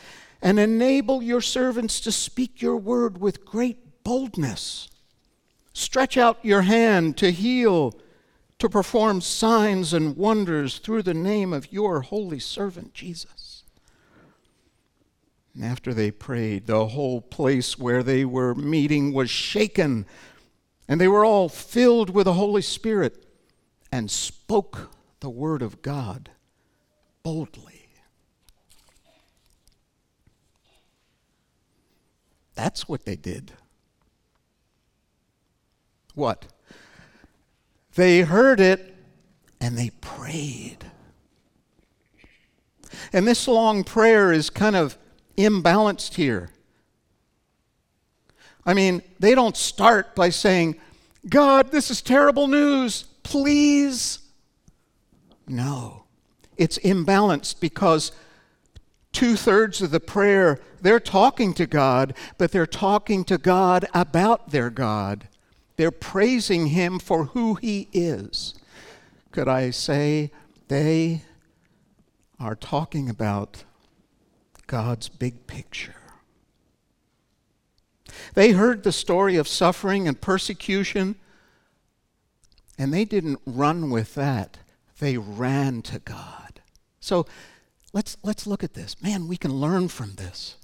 and 0.41 0.61
enable 0.61 1.25
your 1.25 1.41
servants 1.41 1.99
to 2.03 2.13
speak 2.13 2.63
your 2.63 2.77
word 2.77 3.21
with 3.21 3.45
great 3.45 4.05
boldness. 4.05 4.89
Stretch 5.73 6.17
out 6.17 6.39
your 6.45 6.63
hand 6.63 7.17
to 7.17 7.33
heal, 7.33 7.99
to 8.61 8.69
perform 8.69 9.21
signs 9.23 9.93
and 9.93 10.17
wonders 10.17 10.79
through 10.79 11.03
the 11.03 11.15
name 11.15 11.53
of 11.53 11.73
your 11.73 12.03
holy 12.03 12.39
servant 12.39 12.95
Jesus. 12.95 13.52
After 15.61 15.93
they 15.93 16.11
prayed, 16.11 16.67
the 16.67 16.89
whole 16.89 17.21
place 17.21 17.79
where 17.79 18.03
they 18.03 18.25
were 18.25 18.55
meeting 18.55 19.13
was 19.13 19.29
shaken, 19.29 20.07
and 20.89 21.01
they 21.01 21.09
were 21.09 21.25
all 21.25 21.49
filled 21.49 22.11
with 22.11 22.25
the 22.25 22.35
Holy 22.35 22.63
Spirit 22.63 23.27
and 23.91 24.11
spoke 24.11 24.91
the 25.21 25.29
word 25.29 25.61
of 25.61 25.83
God 25.83 26.31
boldly. 27.23 27.89
That's 32.55 32.89
what 32.89 33.05
they 33.05 33.17
did. 33.17 33.53
What? 36.15 36.47
They 37.95 38.23
heard 38.23 38.61
it 38.61 38.95
and 39.61 39.77
they 39.77 39.91
prayed. 40.01 40.87
And 43.13 43.27
this 43.27 43.49
long 43.49 43.85
prayer 43.85 44.33
is 44.33 44.51
kind 44.51 44.77
of 44.77 44.99
imbalanced 45.37 46.15
here. 46.15 46.51
I 48.65 48.75
mean, 48.75 49.03
they 49.19 49.35
don't 49.35 49.57
start 49.57 50.15
by 50.15 50.31
saying, 50.31 50.77
God, 51.29 51.71
this 51.71 51.91
is 51.91 52.01
terrible 52.01 52.47
news, 52.47 53.05
please. 53.23 54.21
No, 55.47 56.05
it's 56.57 56.79
imbalanced 56.79 57.61
because 57.61 58.13
two 59.13 59.37
thirds 59.37 59.83
of 59.83 59.91
the 59.91 60.01
prayer, 60.01 60.61
they're 60.81 61.01
talking 61.01 61.55
to 61.55 61.67
God, 61.67 62.15
but 62.39 62.53
they're 62.53 62.67
talking 62.67 63.25
to 63.25 63.39
God 63.39 63.87
about 63.95 64.51
their 64.51 64.71
God. 64.71 65.29
They're 65.77 65.91
praising 65.91 66.69
Him 66.69 66.99
for 66.99 67.27
who 67.27 67.55
He 67.55 67.89
is. 67.93 68.55
Could 69.31 69.49
I 69.49 69.71
say 69.71 70.31
they 70.69 71.23
are 72.39 72.57
talking 72.57 73.09
about 73.09 73.65
God's 74.73 75.11
big 75.11 75.47
picture? 75.47 75.95
They 78.33 78.53
heard 78.53 78.85
the 78.85 78.91
story 78.91 79.37
of 79.37 79.47
suffering 79.47 80.09
and 80.09 80.19
persecution, 80.19 81.17
and 82.79 82.91
they 82.91 83.05
didn't 83.05 83.43
run 83.45 83.91
with 83.91 84.15
that. 84.15 84.57
They 84.99 85.19
ran 85.19 85.83
to 85.83 85.99
God. 85.99 86.63
So 87.01 87.27
let's, 87.93 88.17
let's 88.23 88.47
look 88.47 88.65
at 88.65 88.73
this. 88.73 88.97
Man, 89.03 89.29
we 89.29 89.37
can 89.37 89.53
learn 89.53 89.89
from 89.89 90.15
this. 90.15 90.57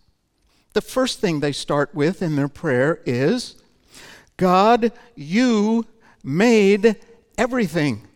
The 0.73 0.81
first 0.81 1.21
thing 1.21 1.41
they 1.41 1.53
start 1.53 1.95
with 1.95 2.23
in 2.23 2.35
their 2.35 2.49
prayer 2.49 3.03
is 3.05 3.57
God, 4.39 4.91
you 5.17 5.85
made 6.25 6.97
everything. 7.37 8.09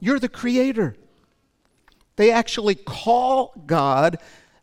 You're 0.00 0.18
the 0.18 0.28
creator. 0.28 0.96
They 2.16 2.30
actually 2.30 2.74
call 2.74 3.54
God 3.64 4.18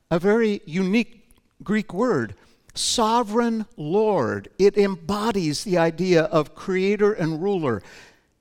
a 0.09 0.19
very 0.19 0.61
unique 0.65 1.29
Greek 1.63 1.93
word, 1.93 2.35
sovereign 2.73 3.65
Lord. 3.77 4.49
It 4.59 4.77
embodies 4.77 5.63
the 5.63 5.77
idea 5.77 6.23
of 6.23 6.55
creator 6.55 7.13
and 7.13 7.41
ruler. 7.41 7.81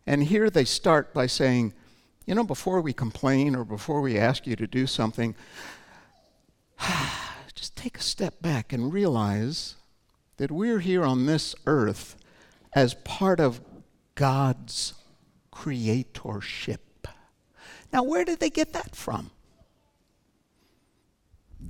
And 0.07 0.25
here 0.25 0.51
they 0.51 0.65
start 0.65 1.15
by 1.15 1.27
saying, 1.27 1.73
you 2.27 2.35
know, 2.35 2.45
before 2.45 2.81
we 2.81 2.93
complain 2.93 3.55
or 3.55 3.65
before 3.65 4.01
we 4.01 4.19
ask 4.19 4.47
you 4.47 4.57
to 4.57 4.67
do 4.67 4.87
something, 4.87 5.35
just 7.55 7.77
take 7.77 7.99
a 7.99 8.03
step 8.03 8.41
back 8.43 8.73
and 8.73 8.93
realize 8.93 9.77
that 10.37 10.51
we're 10.51 10.81
here 10.81 11.05
on 11.05 11.27
this 11.27 11.55
earth 11.67 12.17
as 12.73 12.95
part 12.95 13.41
of 13.41 13.61
God's 14.15 14.95
creatorship. 15.53 16.79
Now, 17.93 18.03
where 18.03 18.25
did 18.25 18.41
they 18.41 18.51
get 18.51 18.73
that 18.73 18.97
from? 18.97 19.31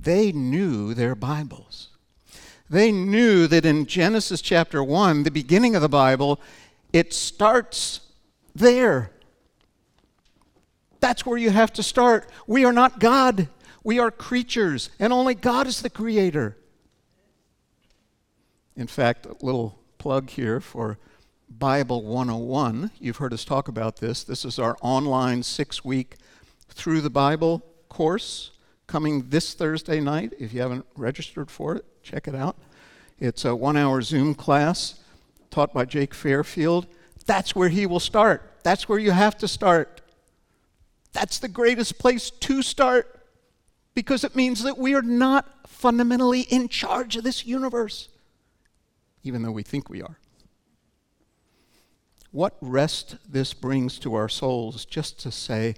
They 0.01 0.31
knew 0.31 0.93
their 0.93 1.15
Bibles. 1.15 1.89
They 2.69 2.91
knew 2.91 3.47
that 3.47 3.65
in 3.65 3.85
Genesis 3.85 4.41
chapter 4.41 4.83
1, 4.83 5.23
the 5.23 5.31
beginning 5.31 5.75
of 5.75 5.81
the 5.81 5.89
Bible, 5.89 6.39
it 6.91 7.13
starts 7.13 8.01
there. 8.53 9.11
That's 10.99 11.25
where 11.25 11.37
you 11.37 11.51
have 11.51 11.71
to 11.73 11.83
start. 11.83 12.29
We 12.47 12.65
are 12.65 12.73
not 12.73 12.99
God, 12.99 13.47
we 13.83 13.99
are 13.99 14.11
creatures, 14.11 14.89
and 14.99 15.13
only 15.13 15.35
God 15.35 15.67
is 15.67 15.81
the 15.81 15.89
creator. 15.89 16.57
In 18.75 18.87
fact, 18.87 19.25
a 19.25 19.35
little 19.41 19.79
plug 19.97 20.29
here 20.31 20.59
for 20.59 20.97
Bible 21.47 22.03
101. 22.03 22.91
You've 22.99 23.17
heard 23.17 23.33
us 23.33 23.45
talk 23.45 23.67
about 23.67 23.97
this. 23.97 24.23
This 24.23 24.43
is 24.43 24.59
our 24.59 24.75
online 24.81 25.43
six 25.43 25.85
week 25.85 26.15
Through 26.69 27.01
the 27.01 27.09
Bible 27.09 27.63
course 27.87 28.51
coming 28.87 29.29
this 29.29 29.53
Thursday 29.53 29.99
night. 29.99 30.33
If 30.39 30.53
you 30.53 30.61
haven't 30.61 30.85
registered 30.95 31.49
for 31.49 31.75
it, 31.75 31.85
check 32.03 32.27
it 32.27 32.35
out. 32.35 32.57
It's 33.19 33.45
a 33.45 33.55
one 33.55 33.77
hour 33.77 34.01
Zoom 34.01 34.35
class 34.35 34.99
taught 35.49 35.73
by 35.73 35.85
Jake 35.85 36.13
Fairfield. 36.13 36.87
That's 37.25 37.55
where 37.55 37.69
he 37.69 37.85
will 37.85 37.99
start. 37.99 38.59
That's 38.63 38.89
where 38.89 38.99
you 38.99 39.11
have 39.11 39.37
to 39.39 39.47
start. 39.47 40.01
That's 41.13 41.39
the 41.39 41.47
greatest 41.47 41.97
place 41.97 42.29
to 42.29 42.61
start 42.61 43.27
because 43.93 44.23
it 44.23 44.35
means 44.35 44.63
that 44.63 44.77
we 44.77 44.93
are 44.95 45.01
not 45.01 45.67
fundamentally 45.67 46.41
in 46.41 46.67
charge 46.67 47.15
of 47.15 47.23
this 47.23 47.45
universe 47.45 48.09
even 49.25 49.41
though 49.41 49.51
we 49.51 49.63
think 49.63 49.89
we 49.89 50.01
are. 50.01 50.17
What 52.31 52.55
rest 52.61 53.17
this 53.27 53.53
brings 53.53 53.97
to 53.99 54.13
our 54.13 54.29
souls 54.29 54.85
just 54.85 55.19
to 55.21 55.31
say, 55.31 55.75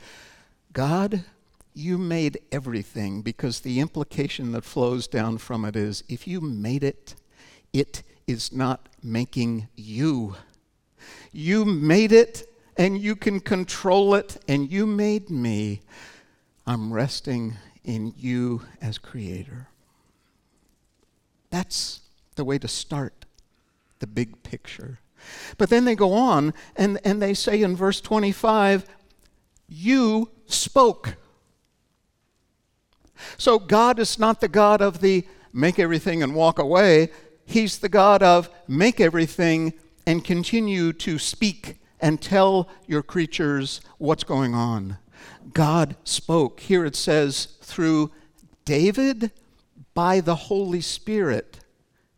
God, 0.74 1.24
you 1.78 2.00
made 2.00 2.40
everything, 2.52 3.22
because 3.22 3.60
the 3.60 3.80
implication 3.80 4.52
that 4.54 4.64
flows 4.64 5.08
down 5.08 5.38
from 5.38 5.64
it 5.64 5.76
is 5.76 6.04
if 6.10 6.28
you 6.28 6.42
made 6.42 6.84
it, 6.84 7.14
it 7.72 8.02
is 8.26 8.52
not 8.52 8.90
making 9.04 9.68
you. 9.76 10.36
You 11.32 11.66
made 11.66 12.12
it, 12.12 12.50
and 12.78 13.00
you 13.00 13.16
can 13.16 13.40
control 13.40 14.16
it, 14.16 14.38
and 14.48 14.72
you 14.72 14.88
made 14.88 15.30
me. 15.30 15.82
I'm 16.66 16.92
resting 16.92 17.58
in 17.84 18.14
you 18.18 18.64
as 18.82 18.98
creator. 18.98 19.68
That's 21.52 22.02
the 22.36 22.44
way 22.44 22.58
to 22.58 22.68
start 22.68 23.26
the 24.00 24.08
big 24.08 24.42
picture. 24.42 25.00
But 25.60 25.70
then 25.70 25.86
they 25.86 25.96
go 25.96 26.14
on 26.14 26.56
and, 26.76 27.00
and 27.04 27.22
they 27.22 27.36
say 27.36 27.62
in 27.62 27.76
verse 27.76 28.02
25, 28.02 28.86
You 29.68 30.32
spoke. 30.48 31.18
So 33.38 33.60
God 33.60 34.00
is 34.00 34.20
not 34.20 34.42
the 34.42 34.48
God 34.48 34.82
of 34.82 35.02
the 35.02 35.26
make 35.54 35.80
everything 35.80 36.22
and 36.24 36.36
walk 36.36 36.60
away. 36.60 37.10
He's 37.46 37.80
the 37.80 37.90
God 37.90 38.22
of 38.22 38.50
make 38.68 39.00
everything 39.00 39.74
and 40.06 40.24
continue 40.24 40.94
to 40.94 41.18
speak 41.18 41.80
and 42.00 42.22
tell 42.22 42.70
your 42.86 43.02
creatures 43.02 43.82
what's 43.98 44.24
going 44.24 44.54
on. 44.54 44.98
God 45.54 45.96
spoke. 46.04 46.60
Here 46.60 46.86
it 46.86 46.96
says, 46.96 47.58
through 47.62 48.12
David 48.66 49.32
by 49.94 50.20
the 50.20 50.36
Holy 50.36 50.82
Spirit. 50.82 51.60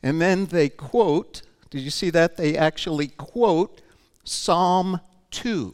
And 0.03 0.19
then 0.21 0.47
they 0.47 0.69
quote 0.69 1.43
did 1.69 1.81
you 1.81 1.91
see 1.91 2.09
that? 2.11 2.37
They 2.37 2.57
actually 2.57 3.09
quote 3.09 3.81
Psalm 4.23 4.99
2. 5.31 5.73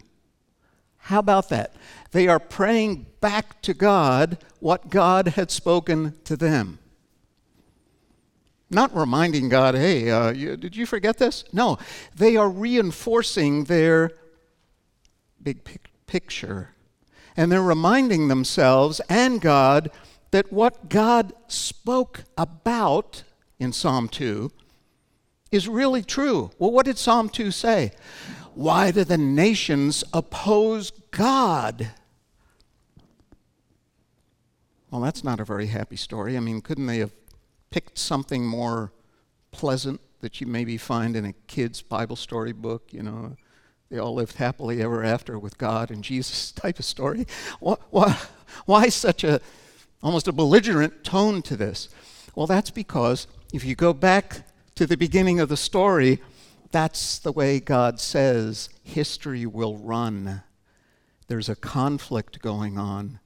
How 1.05 1.19
about 1.19 1.49
that? 1.49 1.75
They 2.13 2.27
are 2.27 2.39
praying 2.39 3.05
back 3.21 3.61
to 3.61 3.75
God 3.75 4.39
what 4.59 4.89
God 4.89 5.27
had 5.27 5.51
spoken 5.51 6.15
to 6.23 6.35
them. 6.35 6.79
Not 8.71 8.95
reminding 8.95 9.49
God, 9.49 9.75
hey, 9.75 10.09
uh, 10.09 10.31
you, 10.31 10.57
did 10.57 10.75
you 10.75 10.87
forget 10.87 11.19
this? 11.19 11.43
No, 11.53 11.77
they 12.15 12.35
are 12.37 12.49
reinforcing 12.49 13.65
their 13.65 14.13
big 15.43 15.63
pic- 15.63 15.91
picture. 16.07 16.71
And 17.37 17.51
they're 17.51 17.61
reminding 17.61 18.27
themselves 18.27 18.99
and 19.07 19.39
God 19.39 19.91
that 20.31 20.51
what 20.51 20.89
God 20.89 21.33
spoke 21.47 22.23
about 22.35 23.21
in 23.59 23.73
Psalm 23.73 24.09
2 24.09 24.51
is 25.51 25.67
really 25.67 26.01
true. 26.01 26.49
Well, 26.57 26.71
what 26.71 26.87
did 26.87 26.97
Psalm 26.97 27.29
2 27.29 27.51
say? 27.51 27.91
Why 28.55 28.91
do 28.91 29.03
the 29.03 29.17
nations 29.17 30.05
oppose 30.13 30.89
God? 31.11 31.91
Well, 34.89 35.01
that's 35.01 35.25
not 35.25 35.41
a 35.41 35.43
very 35.43 35.67
happy 35.67 35.97
story. 35.97 36.37
I 36.37 36.39
mean, 36.39 36.61
couldn't 36.61 36.87
they 36.87 36.99
have 36.99 37.11
picked 37.69 37.97
something 37.97 38.45
more 38.45 38.93
pleasant 39.51 39.99
that 40.21 40.39
you 40.39 40.47
maybe 40.47 40.77
find 40.77 41.17
in 41.17 41.25
a 41.25 41.33
kid's 41.47 41.81
Bible 41.81 42.15
story 42.15 42.53
book? 42.53 42.93
You 42.93 43.03
know, 43.03 43.35
they 43.91 43.97
all 43.97 44.13
lived 44.13 44.37
happily 44.37 44.81
ever 44.81 45.03
after 45.03 45.37
with 45.37 45.57
God 45.57 45.91
and 45.91 46.01
Jesus 46.01 46.51
type 46.53 46.79
of 46.79 46.85
story. 46.85 47.27
Why, 47.59 47.75
why, 47.89 48.17
why 48.65 48.87
such 48.87 49.25
a 49.25 49.41
almost 50.01 50.29
a 50.29 50.31
belligerent 50.31 51.03
tone 51.03 51.41
to 51.41 51.57
this? 51.57 51.89
Well, 52.35 52.47
that's 52.47 52.71
because 52.71 53.27
if 53.51 53.65
you 53.65 53.75
go 53.75 53.91
back 53.91 54.43
to 54.75 54.87
the 54.87 54.95
beginning 54.95 55.41
of 55.41 55.49
the 55.49 55.57
story, 55.57 56.21
That's 56.71 57.19
the 57.19 57.31
way 57.31 57.59
God 57.59 57.99
says 57.99 58.69
history 58.83 59.45
will 59.45 59.77
run. 59.77 60.43
There's 61.27 61.49
a 61.49 61.55
conflict 61.55 62.41
going 62.41 62.77
on. 62.77 63.19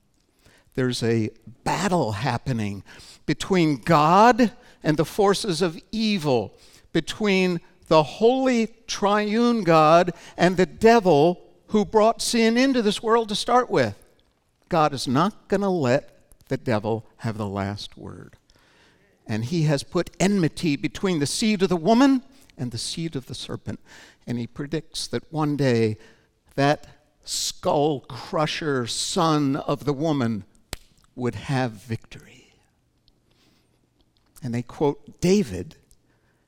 There's 0.75 1.03
a 1.03 1.29
battle 1.63 2.13
happening 2.13 2.83
between 3.25 3.77
God 3.77 4.51
and 4.83 4.97
the 4.97 5.05
forces 5.05 5.61
of 5.61 5.79
evil, 5.91 6.55
between 6.93 7.59
the 7.87 8.03
holy 8.03 8.67
triune 8.87 9.63
God 9.63 10.13
and 10.37 10.55
the 10.55 10.65
devil 10.65 11.41
who 11.67 11.83
brought 11.83 12.21
sin 12.21 12.57
into 12.57 12.81
this 12.81 13.03
world 13.03 13.29
to 13.29 13.35
start 13.35 13.69
with. 13.69 13.95
God 14.69 14.93
is 14.93 15.07
not 15.07 15.47
going 15.47 15.61
to 15.61 15.69
let 15.69 16.15
the 16.47 16.57
devil 16.57 17.05
have 17.17 17.37
the 17.37 17.47
last 17.47 17.97
word. 17.97 18.37
And 19.27 19.45
he 19.45 19.63
has 19.63 19.83
put 19.83 20.09
enmity 20.19 20.75
between 20.75 21.19
the 21.19 21.27
seed 21.27 21.61
of 21.61 21.69
the 21.69 21.75
woman 21.75 22.23
and 22.59 22.71
the 22.71 22.77
seed 22.77 23.15
of 23.15 23.27
the 23.27 23.33
serpent. 23.33 23.79
And 24.27 24.37
he 24.37 24.45
predicts 24.45 25.07
that 25.07 25.31
one 25.31 25.55
day 25.55 25.97
that 26.55 26.87
skull 27.23 28.01
crusher 28.01 28.85
son 28.85 29.55
of 29.55 29.85
the 29.85 29.93
woman 29.93 30.43
would 31.15 31.35
have 31.35 31.71
victory. 31.71 32.53
And 34.43 34.53
they 34.53 34.61
quote 34.61 35.21
David, 35.21 35.75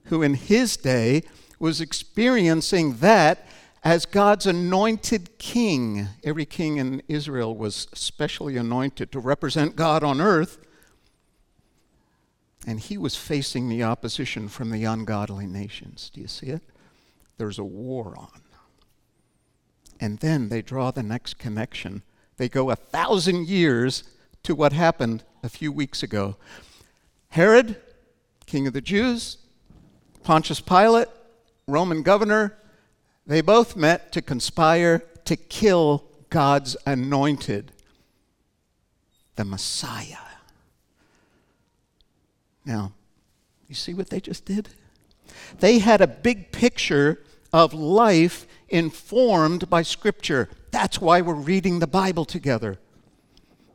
who 0.05 0.21
in 0.21 0.35
his 0.35 0.77
day 0.77 1.23
was 1.59 1.81
experiencing 1.81 2.97
that 2.97 3.47
as 3.83 4.05
God's 4.05 4.45
anointed 4.45 5.37
king. 5.37 6.07
Every 6.23 6.45
king 6.45 6.77
in 6.77 7.01
Israel 7.07 7.55
was 7.55 7.87
specially 7.93 8.57
anointed 8.57 9.11
to 9.11 9.19
represent 9.19 9.75
God 9.75 10.03
on 10.03 10.21
earth. 10.21 10.57
And 12.67 12.79
he 12.79 12.97
was 12.97 13.15
facing 13.15 13.69
the 13.69 13.83
opposition 13.83 14.47
from 14.47 14.69
the 14.69 14.83
ungodly 14.83 15.47
nations. 15.47 16.11
Do 16.13 16.21
you 16.21 16.27
see 16.27 16.47
it? 16.47 16.61
There's 17.37 17.59
a 17.59 17.63
war 17.63 18.13
on. 18.17 18.41
And 19.99 20.19
then 20.19 20.49
they 20.49 20.61
draw 20.61 20.91
the 20.91 21.03
next 21.03 21.37
connection. 21.37 22.03
They 22.37 22.49
go 22.49 22.71
a 22.71 22.75
thousand 22.75 23.47
years 23.47 24.03
to 24.43 24.55
what 24.55 24.73
happened 24.73 25.23
a 25.43 25.49
few 25.49 25.71
weeks 25.71 26.01
ago. 26.01 26.37
Herod, 27.29 27.79
king 28.45 28.67
of 28.67 28.73
the 28.73 28.81
Jews, 28.81 29.37
Pontius 30.23 30.59
Pilate, 30.59 31.07
Roman 31.67 32.01
governor, 32.01 32.57
they 33.25 33.41
both 33.41 33.75
met 33.75 34.11
to 34.11 34.21
conspire 34.21 34.99
to 35.25 35.35
kill 35.35 36.03
God's 36.29 36.75
anointed, 36.85 37.71
the 39.35 39.45
Messiah. 39.45 40.30
Now, 42.65 42.93
you 43.67 43.75
see 43.75 43.93
what 43.93 44.09
they 44.09 44.19
just 44.19 44.45
did? 44.45 44.69
They 45.59 45.79
had 45.79 46.01
a 46.01 46.07
big 46.07 46.51
picture 46.51 47.21
of 47.53 47.73
life 47.73 48.47
informed 48.69 49.69
by 49.69 49.81
Scripture. 49.81 50.49
That's 50.71 50.99
why 50.99 51.21
we're 51.21 51.33
reading 51.33 51.79
the 51.79 51.87
Bible 51.87 52.25
together, 52.25 52.79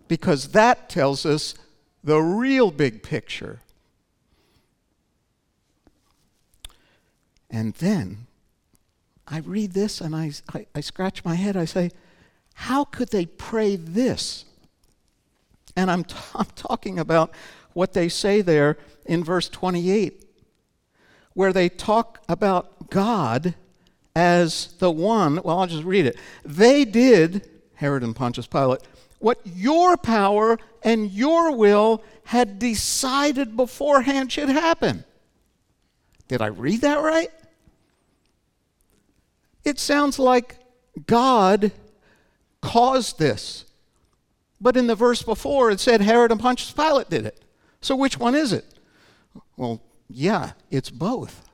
because 0.08 0.48
that 0.48 0.88
tells 0.88 1.26
us 1.26 1.54
the 2.02 2.20
real 2.20 2.70
big 2.70 3.02
picture. 3.02 3.60
And 7.50 7.74
then 7.74 8.26
I 9.28 9.38
read 9.38 9.72
this 9.72 10.00
and 10.00 10.14
I, 10.14 10.32
I, 10.52 10.66
I, 10.74 10.80
scratch 10.80 11.24
my 11.24 11.34
head. 11.34 11.56
I 11.56 11.64
say, 11.64 11.90
how 12.54 12.84
could 12.84 13.10
they 13.10 13.26
pray 13.26 13.76
this? 13.76 14.44
And 15.74 15.90
I'm, 15.90 16.04
t- 16.04 16.16
I'm 16.34 16.46
talking 16.54 16.98
about 16.98 17.32
what 17.76 17.92
they 17.92 18.08
say 18.08 18.40
there 18.40 18.78
in 19.04 19.22
verse 19.22 19.50
28, 19.50 20.24
where 21.34 21.52
they 21.52 21.68
talk 21.68 22.22
about 22.26 22.88
God 22.88 23.54
as 24.14 24.68
the 24.78 24.90
one. 24.90 25.38
Well, 25.44 25.58
I'll 25.58 25.66
just 25.66 25.84
read 25.84 26.06
it. 26.06 26.16
They 26.42 26.86
did, 26.86 27.46
Herod 27.74 28.02
and 28.02 28.16
Pontius 28.16 28.46
Pilate, 28.46 28.80
what 29.18 29.40
your 29.44 29.98
power 29.98 30.58
and 30.82 31.10
your 31.10 31.54
will 31.54 32.02
had 32.24 32.58
decided 32.58 33.58
beforehand 33.58 34.32
should 34.32 34.48
happen. 34.48 35.04
Did 36.28 36.40
I 36.40 36.46
read 36.46 36.80
that 36.80 37.02
right? 37.02 37.30
It 39.66 39.78
sounds 39.78 40.18
like 40.18 40.56
God 41.06 41.72
caused 42.62 43.18
this. 43.18 43.66
But 44.62 44.78
in 44.78 44.86
the 44.86 44.94
verse 44.94 45.22
before, 45.22 45.70
it 45.70 45.78
said 45.78 46.00
Herod 46.00 46.32
and 46.32 46.40
Pontius 46.40 46.72
Pilate 46.72 47.10
did 47.10 47.26
it. 47.26 47.42
So 47.86 47.94
which 47.94 48.18
one 48.18 48.34
is 48.34 48.52
it? 48.52 48.64
Well, 49.56 49.80
yeah, 50.10 50.54
it's 50.72 50.90
both. 50.90 51.48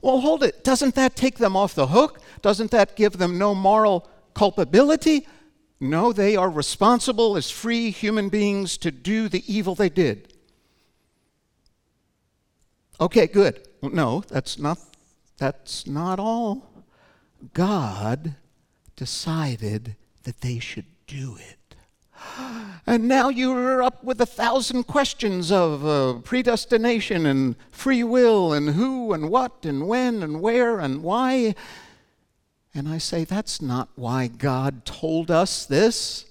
Well, 0.00 0.20
hold 0.20 0.42
it. 0.42 0.64
Doesn't 0.64 0.94
that 0.94 1.16
take 1.16 1.36
them 1.36 1.54
off 1.54 1.74
the 1.74 1.88
hook? 1.88 2.22
Doesn't 2.40 2.70
that 2.70 2.96
give 2.96 3.18
them 3.18 3.36
no 3.36 3.54
moral 3.54 4.08
culpability? 4.32 5.28
No, 5.78 6.14
they 6.14 6.34
are 6.34 6.48
responsible 6.48 7.36
as 7.36 7.50
free 7.50 7.90
human 7.90 8.30
beings 8.30 8.78
to 8.78 8.90
do 8.90 9.28
the 9.28 9.44
evil 9.54 9.74
they 9.74 9.90
did. 9.90 10.32
Okay, 12.98 13.26
good. 13.26 13.68
No, 13.82 14.24
that's 14.28 14.58
not 14.58 14.78
that's 15.36 15.86
not 15.86 16.18
all. 16.18 16.70
God 17.52 18.36
decided 18.96 19.96
that 20.22 20.40
they 20.40 20.58
should 20.58 20.86
do 21.06 21.36
it. 21.38 21.55
And 22.86 23.08
now 23.08 23.30
you're 23.30 23.82
up 23.82 24.04
with 24.04 24.20
a 24.20 24.26
thousand 24.26 24.84
questions 24.84 25.50
of 25.50 25.84
uh, 25.84 26.20
predestination 26.20 27.26
and 27.26 27.56
free 27.70 28.04
will 28.04 28.52
and 28.52 28.70
who 28.70 29.12
and 29.12 29.28
what 29.28 29.64
and 29.64 29.88
when 29.88 30.22
and 30.22 30.40
where 30.40 30.78
and 30.78 31.02
why. 31.02 31.56
And 32.74 32.88
I 32.88 32.98
say, 32.98 33.24
that's 33.24 33.60
not 33.60 33.88
why 33.96 34.28
God 34.28 34.84
told 34.84 35.30
us 35.30 35.66
this. 35.66 36.26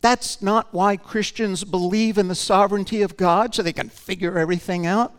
That's 0.00 0.42
not 0.42 0.72
why 0.72 0.96
Christians 0.96 1.64
believe 1.64 2.18
in 2.18 2.28
the 2.28 2.34
sovereignty 2.34 3.02
of 3.02 3.16
God 3.16 3.54
so 3.54 3.62
they 3.62 3.72
can 3.72 3.88
figure 3.88 4.38
everything 4.38 4.86
out. 4.86 5.14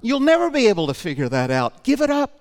You'll 0.00 0.20
never 0.20 0.48
be 0.48 0.68
able 0.68 0.86
to 0.86 0.94
figure 0.94 1.28
that 1.28 1.50
out. 1.50 1.82
Give 1.82 2.00
it 2.00 2.10
up 2.10 2.40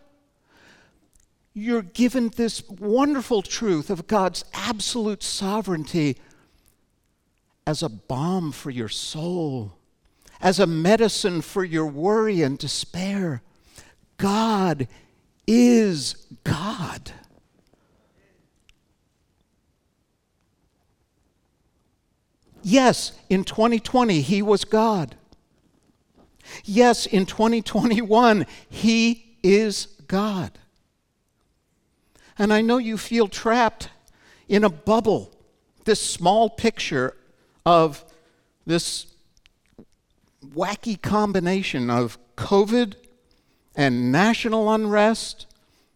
you're 1.53 1.81
given 1.81 2.29
this 2.29 2.67
wonderful 2.69 3.41
truth 3.41 3.89
of 3.89 4.07
God's 4.07 4.45
absolute 4.53 5.23
sovereignty 5.23 6.17
as 7.69 7.83
a 7.83 7.89
balm 7.89 8.51
for 8.51 8.71
your 8.71 8.89
soul, 8.89 9.71
as 10.41 10.59
a 10.59 10.65
medicine 10.65 11.39
for 11.39 11.63
your 11.63 11.85
worry 11.85 12.41
and 12.41 12.57
despair. 12.57 13.43
God 14.17 14.87
is 15.45 16.15
God. 16.43 17.11
Yes, 22.63 23.11
in 23.29 23.43
2020, 23.43 24.21
He 24.21 24.41
was 24.41 24.65
God. 24.65 25.15
Yes, 26.65 27.05
in 27.05 27.27
2021, 27.27 28.47
He 28.67 29.37
is 29.43 29.85
God. 30.07 30.57
And 32.35 32.51
I 32.51 32.61
know 32.61 32.79
you 32.79 32.97
feel 32.97 33.27
trapped 33.27 33.89
in 34.47 34.63
a 34.63 34.71
bubble, 34.71 35.31
this 35.85 36.01
small 36.01 36.49
picture 36.49 37.13
of 37.65 38.03
this 38.65 39.07
wacky 40.45 41.01
combination 41.01 41.89
of 41.89 42.17
COVID 42.35 42.95
and 43.75 44.11
national 44.11 44.71
unrest 44.71 45.45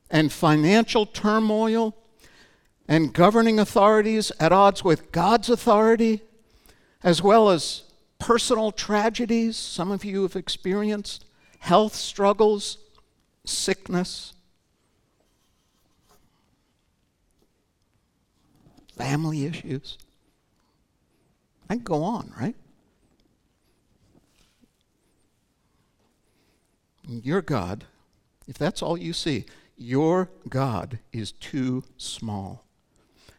and 0.10 0.32
financial 0.32 1.06
turmoil 1.06 1.95
and 2.88 3.13
governing 3.13 3.60
authorities 3.60 4.32
at 4.39 4.52
odds 4.52 4.84
with 4.84 5.12
God's 5.12 5.49
authority, 5.49 6.21
as 7.04 7.21
well 7.21 7.49
as 7.49 7.84
personal 8.19 8.71
tragedies 8.71 9.58
some 9.58 9.91
of 9.91 10.04
you 10.06 10.23
have 10.23 10.36
experienced, 10.36 11.26
health 11.60 11.95
struggles, 11.95 12.78
sickness. 13.45 14.34
family 18.95 19.45
issues. 19.45 19.97
I 21.74 21.78
can 21.78 21.84
go 21.86 22.04
on, 22.04 22.32
right? 22.40 22.56
Your 27.08 27.42
God, 27.42 27.86
if 28.48 28.60
that's 28.60 28.84
all 28.84 28.96
you 28.96 29.12
see, 29.12 29.46
your 29.76 30.30
God 30.48 31.00
is 31.12 31.32
too 31.32 31.84
small. 31.98 32.64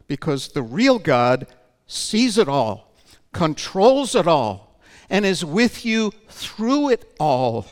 Because 0.09 0.49
the 0.49 0.63
real 0.63 0.99
God 0.99 1.47
sees 1.87 2.37
it 2.37 2.49
all, 2.49 2.93
controls 3.33 4.17
it 4.17 4.27
all, 4.27 4.81
and 5.09 5.25
is 5.25 5.45
with 5.45 5.85
you 5.85 6.11
through 6.29 6.89
it 6.89 7.15
all. 7.21 7.67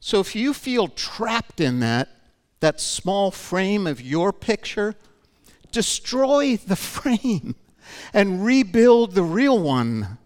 So 0.00 0.20
if 0.20 0.36
you 0.36 0.52
feel 0.52 0.88
trapped 0.88 1.62
in 1.62 1.80
that, 1.80 2.10
that 2.60 2.78
small 2.78 3.30
frame 3.30 3.86
of 3.86 4.02
your 4.02 4.34
picture, 4.34 4.96
destroy 5.70 6.58
the 6.58 6.76
frame 6.76 7.54
and 8.12 8.44
rebuild 8.44 9.12
the 9.12 9.22
real 9.22 9.58
one. 9.58 10.18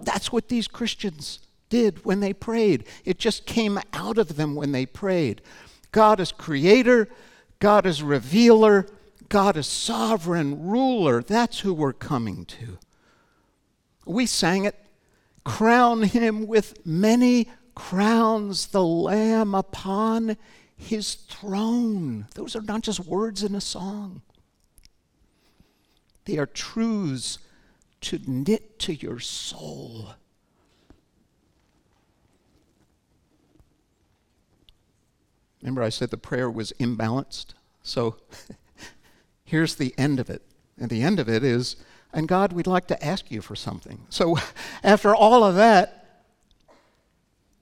That's 0.00 0.32
what 0.32 0.48
these 0.48 0.68
Christians 0.68 1.40
did 1.68 2.04
when 2.04 2.20
they 2.20 2.32
prayed. 2.32 2.84
It 3.04 3.18
just 3.18 3.46
came 3.46 3.78
out 3.92 4.18
of 4.18 4.36
them 4.36 4.54
when 4.54 4.72
they 4.72 4.86
prayed. 4.86 5.42
God 5.90 6.20
is 6.20 6.32
creator, 6.32 7.08
God 7.58 7.86
is 7.86 8.02
revealer, 8.02 8.86
God 9.28 9.56
is 9.56 9.66
sovereign 9.66 10.68
ruler. 10.68 11.22
That's 11.22 11.60
who 11.60 11.72
we're 11.72 11.92
coming 11.92 12.44
to. 12.46 12.78
We 14.04 14.26
sang 14.26 14.64
it 14.64 14.76
Crown 15.44 16.04
him 16.04 16.46
with 16.46 16.86
many 16.86 17.48
crowns, 17.74 18.68
the 18.68 18.84
Lamb 18.84 19.54
upon 19.54 20.36
his 20.76 21.14
throne. 21.14 22.26
Those 22.34 22.54
are 22.54 22.62
not 22.62 22.82
just 22.82 23.00
words 23.00 23.42
in 23.42 23.54
a 23.54 23.60
song, 23.60 24.22
they 26.24 26.38
are 26.38 26.46
truths 26.46 27.38
to 28.02 28.20
knit 28.26 28.78
to 28.80 28.94
your 28.94 29.20
soul. 29.20 30.14
Remember, 35.62 35.82
I 35.82 35.90
said 35.90 36.10
the 36.10 36.16
prayer 36.16 36.50
was 36.50 36.72
imbalanced? 36.80 37.54
So 37.82 38.16
here's 39.44 39.76
the 39.76 39.94
end 39.96 40.18
of 40.18 40.28
it. 40.28 40.42
And 40.78 40.90
the 40.90 41.02
end 41.02 41.20
of 41.20 41.28
it 41.28 41.44
is, 41.44 41.76
and 42.12 42.26
God, 42.26 42.52
we'd 42.52 42.66
like 42.66 42.88
to 42.88 43.04
ask 43.04 43.30
you 43.30 43.40
for 43.40 43.54
something. 43.54 44.06
So 44.10 44.36
after 44.82 45.14
all 45.14 45.44
of 45.44 45.54
that, 45.54 46.24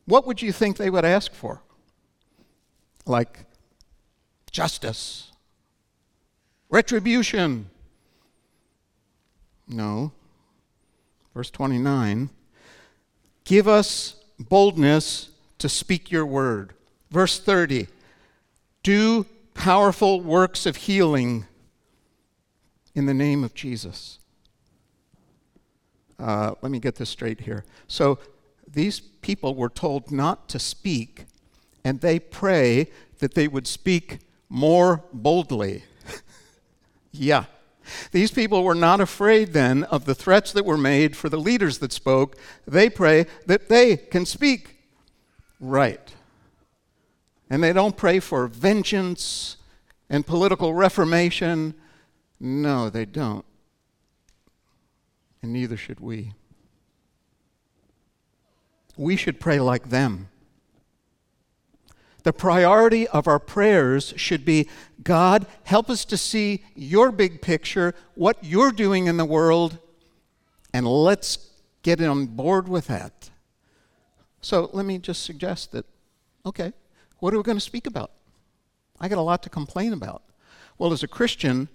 what 0.06 0.26
would 0.26 0.42
you 0.42 0.50
think 0.50 0.76
they 0.76 0.90
would 0.90 1.04
ask 1.04 1.32
for? 1.32 1.60
Like 3.06 3.46
justice, 4.50 5.30
retribution. 6.68 7.70
No. 9.70 10.12
Verse 11.34 11.50
29 11.50 12.30
Give 13.44 13.66
us 13.66 14.16
boldness 14.38 15.30
to 15.58 15.68
speak 15.68 16.10
your 16.10 16.26
word. 16.26 16.74
Verse 17.10 17.38
30 17.38 17.86
Do 18.82 19.26
powerful 19.54 20.20
works 20.20 20.66
of 20.66 20.76
healing 20.76 21.46
in 22.94 23.06
the 23.06 23.14
name 23.14 23.44
of 23.44 23.54
Jesus. 23.54 24.18
Uh, 26.18 26.54
let 26.60 26.70
me 26.70 26.78
get 26.78 26.96
this 26.96 27.08
straight 27.08 27.40
here. 27.40 27.64
So 27.86 28.18
these 28.70 29.00
people 29.00 29.54
were 29.54 29.70
told 29.70 30.10
not 30.10 30.48
to 30.50 30.58
speak, 30.58 31.24
and 31.84 32.00
they 32.00 32.18
pray 32.18 32.88
that 33.20 33.34
they 33.34 33.48
would 33.48 33.66
speak 33.66 34.18
more 34.48 35.04
boldly. 35.12 35.84
yeah. 37.12 37.44
These 38.12 38.30
people 38.30 38.64
were 38.64 38.74
not 38.74 39.00
afraid 39.00 39.52
then 39.52 39.84
of 39.84 40.04
the 40.04 40.14
threats 40.14 40.52
that 40.52 40.64
were 40.64 40.78
made 40.78 41.16
for 41.16 41.28
the 41.28 41.38
leaders 41.38 41.78
that 41.78 41.92
spoke. 41.92 42.36
They 42.66 42.88
pray 42.88 43.26
that 43.46 43.68
they 43.68 43.96
can 43.96 44.26
speak 44.26 44.78
right. 45.60 46.14
And 47.48 47.62
they 47.62 47.72
don't 47.72 47.96
pray 47.96 48.20
for 48.20 48.46
vengeance 48.46 49.56
and 50.08 50.26
political 50.26 50.72
reformation. 50.74 51.74
No, 52.38 52.88
they 52.88 53.04
don't. 53.04 53.44
And 55.42 55.52
neither 55.52 55.76
should 55.76 56.00
we. 56.00 56.32
We 58.96 59.16
should 59.16 59.40
pray 59.40 59.60
like 59.60 59.90
them. 59.90 60.29
The 62.22 62.32
priority 62.32 63.08
of 63.08 63.26
our 63.26 63.38
prayers 63.38 64.12
should 64.16 64.44
be 64.44 64.68
God, 65.02 65.46
help 65.64 65.88
us 65.88 66.04
to 66.06 66.16
see 66.16 66.64
your 66.74 67.10
big 67.10 67.40
picture, 67.40 67.94
what 68.14 68.36
you're 68.42 68.72
doing 68.72 69.06
in 69.06 69.16
the 69.16 69.24
world, 69.24 69.78
and 70.72 70.86
let's 70.86 71.50
get 71.82 72.00
on 72.02 72.26
board 72.26 72.68
with 72.68 72.86
that. 72.88 73.30
So 74.42 74.70
let 74.72 74.86
me 74.86 74.98
just 74.98 75.24
suggest 75.24 75.72
that, 75.72 75.86
okay, 76.44 76.72
what 77.18 77.34
are 77.34 77.36
we 77.36 77.42
going 77.42 77.56
to 77.56 77.60
speak 77.64 77.86
about? 77.86 78.10
I 79.00 79.08
got 79.08 79.18
a 79.18 79.22
lot 79.22 79.42
to 79.44 79.50
complain 79.50 79.92
about. 79.92 80.22
Well, 80.78 80.92
as 80.92 81.02
a 81.02 81.08
Christian, 81.08 81.68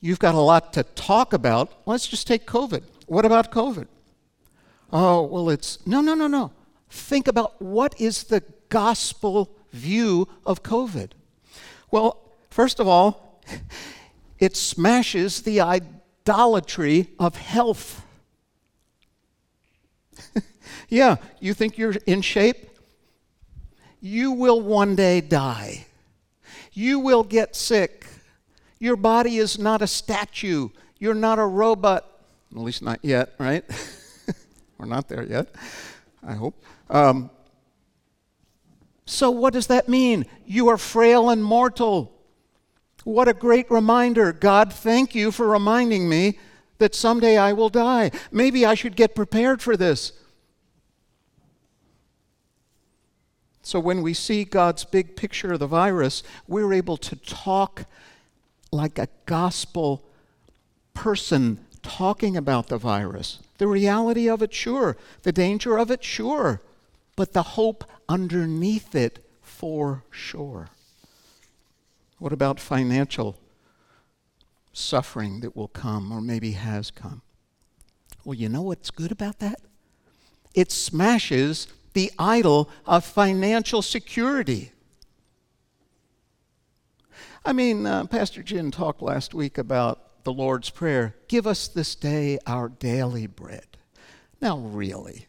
you've 0.00 0.18
got 0.18 0.34
a 0.34 0.40
lot 0.40 0.72
to 0.74 0.82
talk 0.82 1.32
about. 1.32 1.72
Let's 1.86 2.06
just 2.06 2.26
take 2.26 2.46
COVID. 2.46 2.82
What 3.06 3.24
about 3.24 3.52
COVID? 3.52 3.86
Oh, 4.92 5.22
well, 5.22 5.50
it's 5.50 5.84
no, 5.86 6.00
no, 6.00 6.14
no, 6.14 6.26
no. 6.26 6.52
Think 6.88 7.28
about 7.28 7.60
what 7.60 8.00
is 8.00 8.24
the 8.24 8.42
gospel 8.68 9.50
view 9.78 10.28
of 10.44 10.62
COVID? 10.62 11.12
Well, 11.90 12.20
first 12.50 12.80
of 12.80 12.86
all, 12.86 13.40
it 14.38 14.56
smashes 14.56 15.42
the 15.42 15.60
idolatry 15.60 17.08
of 17.18 17.36
health. 17.36 18.04
yeah, 20.88 21.16
you 21.40 21.54
think 21.54 21.78
you're 21.78 21.94
in 22.06 22.20
shape? 22.20 22.68
You 24.00 24.32
will 24.32 24.60
one 24.60 24.94
day 24.94 25.20
die. 25.20 25.86
You 26.72 27.00
will 27.00 27.24
get 27.24 27.56
sick. 27.56 28.06
Your 28.78 28.96
body 28.96 29.38
is 29.38 29.58
not 29.58 29.82
a 29.82 29.86
statue. 29.86 30.68
You're 30.98 31.14
not 31.14 31.38
a 31.38 31.44
robot. 31.44 32.04
At 32.52 32.58
least 32.58 32.82
not 32.82 33.00
yet, 33.02 33.34
right? 33.38 33.64
We're 34.78 34.86
not 34.86 35.08
there 35.08 35.24
yet, 35.24 35.48
I 36.24 36.34
hope. 36.34 36.62
Um, 36.88 37.30
so, 39.10 39.30
what 39.30 39.54
does 39.54 39.68
that 39.68 39.88
mean? 39.88 40.26
You 40.44 40.68
are 40.68 40.76
frail 40.76 41.30
and 41.30 41.42
mortal. 41.42 42.12
What 43.04 43.26
a 43.26 43.32
great 43.32 43.70
reminder. 43.70 44.34
God, 44.34 44.70
thank 44.70 45.14
you 45.14 45.32
for 45.32 45.48
reminding 45.48 46.10
me 46.10 46.38
that 46.76 46.94
someday 46.94 47.38
I 47.38 47.54
will 47.54 47.70
die. 47.70 48.10
Maybe 48.30 48.66
I 48.66 48.74
should 48.74 48.96
get 48.96 49.14
prepared 49.14 49.62
for 49.62 49.78
this. 49.78 50.12
So, 53.62 53.80
when 53.80 54.02
we 54.02 54.12
see 54.12 54.44
God's 54.44 54.84
big 54.84 55.16
picture 55.16 55.54
of 55.54 55.60
the 55.60 55.66
virus, 55.66 56.22
we're 56.46 56.74
able 56.74 56.98
to 56.98 57.16
talk 57.16 57.86
like 58.70 58.98
a 58.98 59.08
gospel 59.24 60.04
person 60.92 61.64
talking 61.82 62.36
about 62.36 62.66
the 62.66 62.76
virus. 62.76 63.38
The 63.56 63.68
reality 63.68 64.28
of 64.28 64.42
it, 64.42 64.52
sure. 64.52 64.98
The 65.22 65.32
danger 65.32 65.78
of 65.78 65.90
it, 65.90 66.04
sure 66.04 66.60
but 67.18 67.32
the 67.32 67.42
hope 67.42 67.82
underneath 68.08 68.94
it 68.94 69.18
for 69.42 70.04
sure. 70.08 70.68
What 72.20 72.32
about 72.32 72.60
financial 72.60 73.36
suffering 74.72 75.40
that 75.40 75.56
will 75.56 75.66
come 75.66 76.12
or 76.12 76.20
maybe 76.20 76.52
has 76.52 76.92
come? 76.92 77.22
Well, 78.24 78.36
you 78.36 78.48
know 78.48 78.62
what's 78.62 78.92
good 78.92 79.10
about 79.10 79.40
that? 79.40 79.60
It 80.54 80.70
smashes 80.70 81.66
the 81.92 82.12
idol 82.20 82.70
of 82.86 83.04
financial 83.04 83.82
security. 83.82 84.70
I 87.44 87.52
mean, 87.52 87.84
uh, 87.84 88.04
Pastor 88.04 88.44
Jin 88.44 88.70
talked 88.70 89.02
last 89.02 89.34
week 89.34 89.58
about 89.58 90.22
the 90.22 90.32
Lord's 90.32 90.70
Prayer 90.70 91.16
give 91.26 91.48
us 91.48 91.66
this 91.66 91.96
day 91.96 92.38
our 92.46 92.68
daily 92.68 93.26
bread. 93.26 93.66
Now, 94.40 94.58
really, 94.58 95.27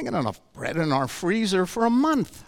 I 0.00 0.02
got 0.02 0.18
enough 0.18 0.40
bread 0.54 0.78
in 0.78 0.92
our 0.92 1.06
freezer 1.06 1.66
for 1.66 1.84
a 1.84 1.90
month. 1.90 2.42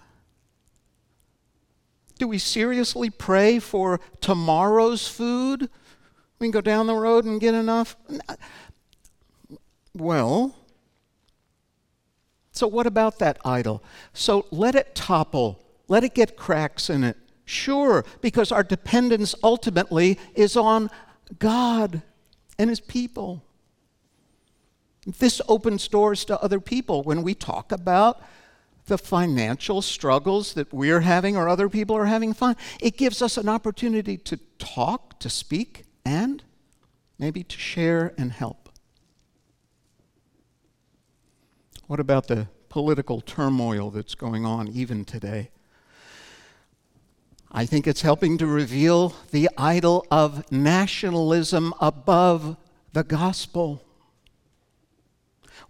Do 2.18 2.26
we 2.26 2.38
seriously 2.38 3.10
pray 3.10 3.58
for 3.58 4.00
tomorrow's 4.22 5.06
food? 5.06 5.68
We 6.38 6.46
can 6.46 6.50
go 6.50 6.62
down 6.62 6.86
the 6.86 6.94
road 6.94 7.26
and 7.26 7.38
get 7.38 7.52
enough? 7.52 7.94
Well, 9.92 10.56
so 12.52 12.66
what 12.66 12.86
about 12.86 13.18
that 13.18 13.38
idol? 13.44 13.84
So 14.14 14.46
let 14.50 14.74
it 14.74 14.94
topple, 14.94 15.62
let 15.88 16.04
it 16.04 16.14
get 16.14 16.38
cracks 16.38 16.88
in 16.88 17.04
it. 17.04 17.18
Sure, 17.44 18.02
because 18.22 18.50
our 18.50 18.62
dependence 18.62 19.34
ultimately 19.42 20.18
is 20.34 20.56
on 20.56 20.88
God 21.38 22.00
and 22.58 22.70
His 22.70 22.80
people. 22.80 23.44
This 25.06 25.40
opens 25.48 25.88
doors 25.88 26.24
to 26.26 26.40
other 26.40 26.60
people 26.60 27.02
when 27.02 27.22
we 27.22 27.34
talk 27.34 27.72
about 27.72 28.22
the 28.86 28.98
financial 28.98 29.82
struggles 29.82 30.54
that 30.54 30.72
we're 30.72 31.00
having 31.00 31.36
or 31.36 31.48
other 31.48 31.68
people 31.68 31.96
are 31.96 32.06
having 32.06 32.32
fun. 32.32 32.56
It 32.80 32.96
gives 32.96 33.22
us 33.22 33.36
an 33.36 33.48
opportunity 33.48 34.16
to 34.18 34.38
talk, 34.58 35.18
to 35.20 35.30
speak, 35.30 35.84
and 36.04 36.42
maybe 37.18 37.44
to 37.44 37.58
share 37.58 38.12
and 38.18 38.32
help. 38.32 38.68
What 41.86 42.00
about 42.00 42.28
the 42.28 42.48
political 42.68 43.20
turmoil 43.20 43.90
that's 43.90 44.14
going 44.14 44.44
on 44.44 44.68
even 44.68 45.04
today? 45.04 45.50
I 47.50 47.66
think 47.66 47.86
it's 47.86 48.00
helping 48.00 48.38
to 48.38 48.46
reveal 48.46 49.14
the 49.30 49.50
idol 49.58 50.06
of 50.10 50.50
nationalism 50.50 51.74
above 51.80 52.56
the 52.94 53.04
gospel 53.04 53.84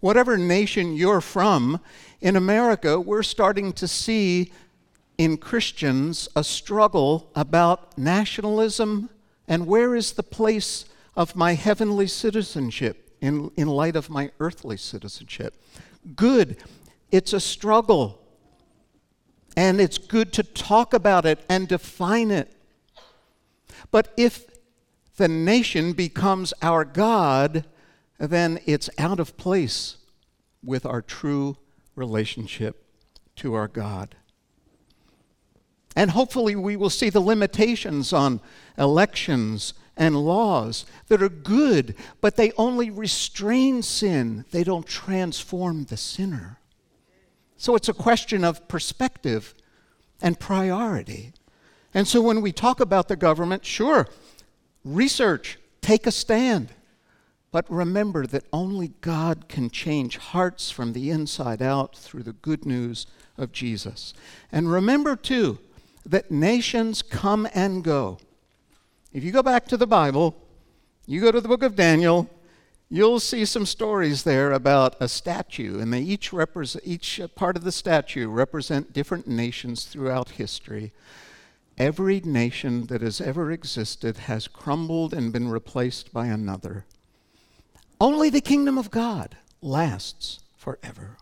whatever 0.02 0.36
nation 0.36 0.96
you're 0.96 1.20
from, 1.20 1.80
in 2.20 2.34
America, 2.34 2.98
we're 3.00 3.22
starting 3.22 3.72
to 3.72 3.86
see 3.86 4.52
in 5.16 5.36
Christians 5.36 6.28
a 6.34 6.42
struggle 6.42 7.30
about 7.36 7.96
nationalism 7.96 9.08
and 9.46 9.64
where 9.64 9.94
is 9.94 10.12
the 10.12 10.24
place 10.24 10.86
of 11.14 11.36
my 11.36 11.54
heavenly 11.54 12.08
citizenship 12.08 13.16
in, 13.20 13.52
in 13.56 13.68
light 13.68 13.94
of 13.94 14.10
my 14.10 14.32
earthly 14.40 14.76
citizenship. 14.76 15.54
Good. 16.16 16.56
It's 17.12 17.32
a 17.32 17.40
struggle. 17.40 18.20
And 19.56 19.80
it's 19.80 19.98
good 19.98 20.32
to 20.32 20.42
talk 20.42 20.94
about 20.94 21.26
it 21.26 21.44
and 21.48 21.68
define 21.68 22.32
it. 22.32 22.52
But 23.92 24.12
if 24.16 24.46
the 25.16 25.28
nation 25.28 25.92
becomes 25.92 26.52
our 26.60 26.84
God, 26.84 27.66
then 28.30 28.60
it's 28.66 28.88
out 28.98 29.18
of 29.18 29.36
place 29.36 29.96
with 30.62 30.86
our 30.86 31.02
true 31.02 31.56
relationship 31.96 32.84
to 33.36 33.54
our 33.54 33.68
God. 33.68 34.14
And 35.94 36.12
hopefully, 36.12 36.56
we 36.56 36.76
will 36.76 36.90
see 36.90 37.10
the 37.10 37.20
limitations 37.20 38.12
on 38.12 38.40
elections 38.78 39.74
and 39.96 40.16
laws 40.16 40.86
that 41.08 41.22
are 41.22 41.28
good, 41.28 41.94
but 42.20 42.36
they 42.36 42.52
only 42.52 42.90
restrain 42.90 43.82
sin, 43.82 44.44
they 44.50 44.64
don't 44.64 44.86
transform 44.86 45.84
the 45.84 45.96
sinner. 45.96 46.58
So 47.58 47.76
it's 47.76 47.88
a 47.88 47.94
question 47.94 48.42
of 48.42 48.66
perspective 48.68 49.54
and 50.22 50.38
priority. 50.40 51.32
And 51.92 52.08
so 52.08 52.22
when 52.22 52.40
we 52.40 52.52
talk 52.52 52.80
about 52.80 53.08
the 53.08 53.16
government, 53.16 53.66
sure, 53.66 54.08
research, 54.84 55.58
take 55.82 56.06
a 56.06 56.10
stand. 56.10 56.70
But 57.52 57.70
remember 57.70 58.26
that 58.26 58.46
only 58.50 58.92
God 59.02 59.46
can 59.48 59.68
change 59.68 60.16
hearts 60.16 60.70
from 60.70 60.94
the 60.94 61.10
inside 61.10 61.60
out 61.60 61.94
through 61.94 62.22
the 62.22 62.32
good 62.32 62.64
news 62.64 63.06
of 63.36 63.52
Jesus. 63.52 64.14
And 64.50 64.72
remember, 64.72 65.14
too, 65.16 65.58
that 66.06 66.30
nations 66.30 67.02
come 67.02 67.46
and 67.54 67.84
go. 67.84 68.18
If 69.12 69.22
you 69.22 69.30
go 69.30 69.42
back 69.42 69.68
to 69.68 69.76
the 69.76 69.86
Bible, 69.86 70.34
you 71.06 71.20
go 71.20 71.30
to 71.30 71.42
the 71.42 71.48
book 71.48 71.62
of 71.62 71.76
Daniel, 71.76 72.30
you'll 72.88 73.20
see 73.20 73.44
some 73.44 73.66
stories 73.66 74.22
there 74.22 74.52
about 74.52 74.96
a 74.98 75.06
statue, 75.06 75.78
and 75.78 75.92
they 75.92 76.00
each 76.00 76.32
represent 76.32 76.84
each 76.86 77.20
part 77.34 77.58
of 77.58 77.64
the 77.64 77.72
statue 77.72 78.28
represent 78.28 78.94
different 78.94 79.28
nations 79.28 79.84
throughout 79.84 80.30
history. 80.30 80.92
Every 81.76 82.20
nation 82.20 82.86
that 82.86 83.02
has 83.02 83.20
ever 83.20 83.50
existed 83.50 84.16
has 84.18 84.48
crumbled 84.48 85.12
and 85.12 85.32
been 85.32 85.48
replaced 85.48 86.12
by 86.14 86.26
another. 86.26 86.86
Only 88.02 88.30
the 88.30 88.40
kingdom 88.40 88.78
of 88.78 88.90
God 88.90 89.36
lasts 89.60 90.40
forever. 90.56 91.18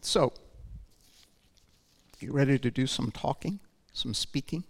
So, 0.00 0.32
you 2.18 2.32
ready 2.32 2.58
to 2.58 2.68
do 2.68 2.88
some 2.88 3.12
talking, 3.12 3.60
some 3.92 4.12
speaking? 4.12 4.64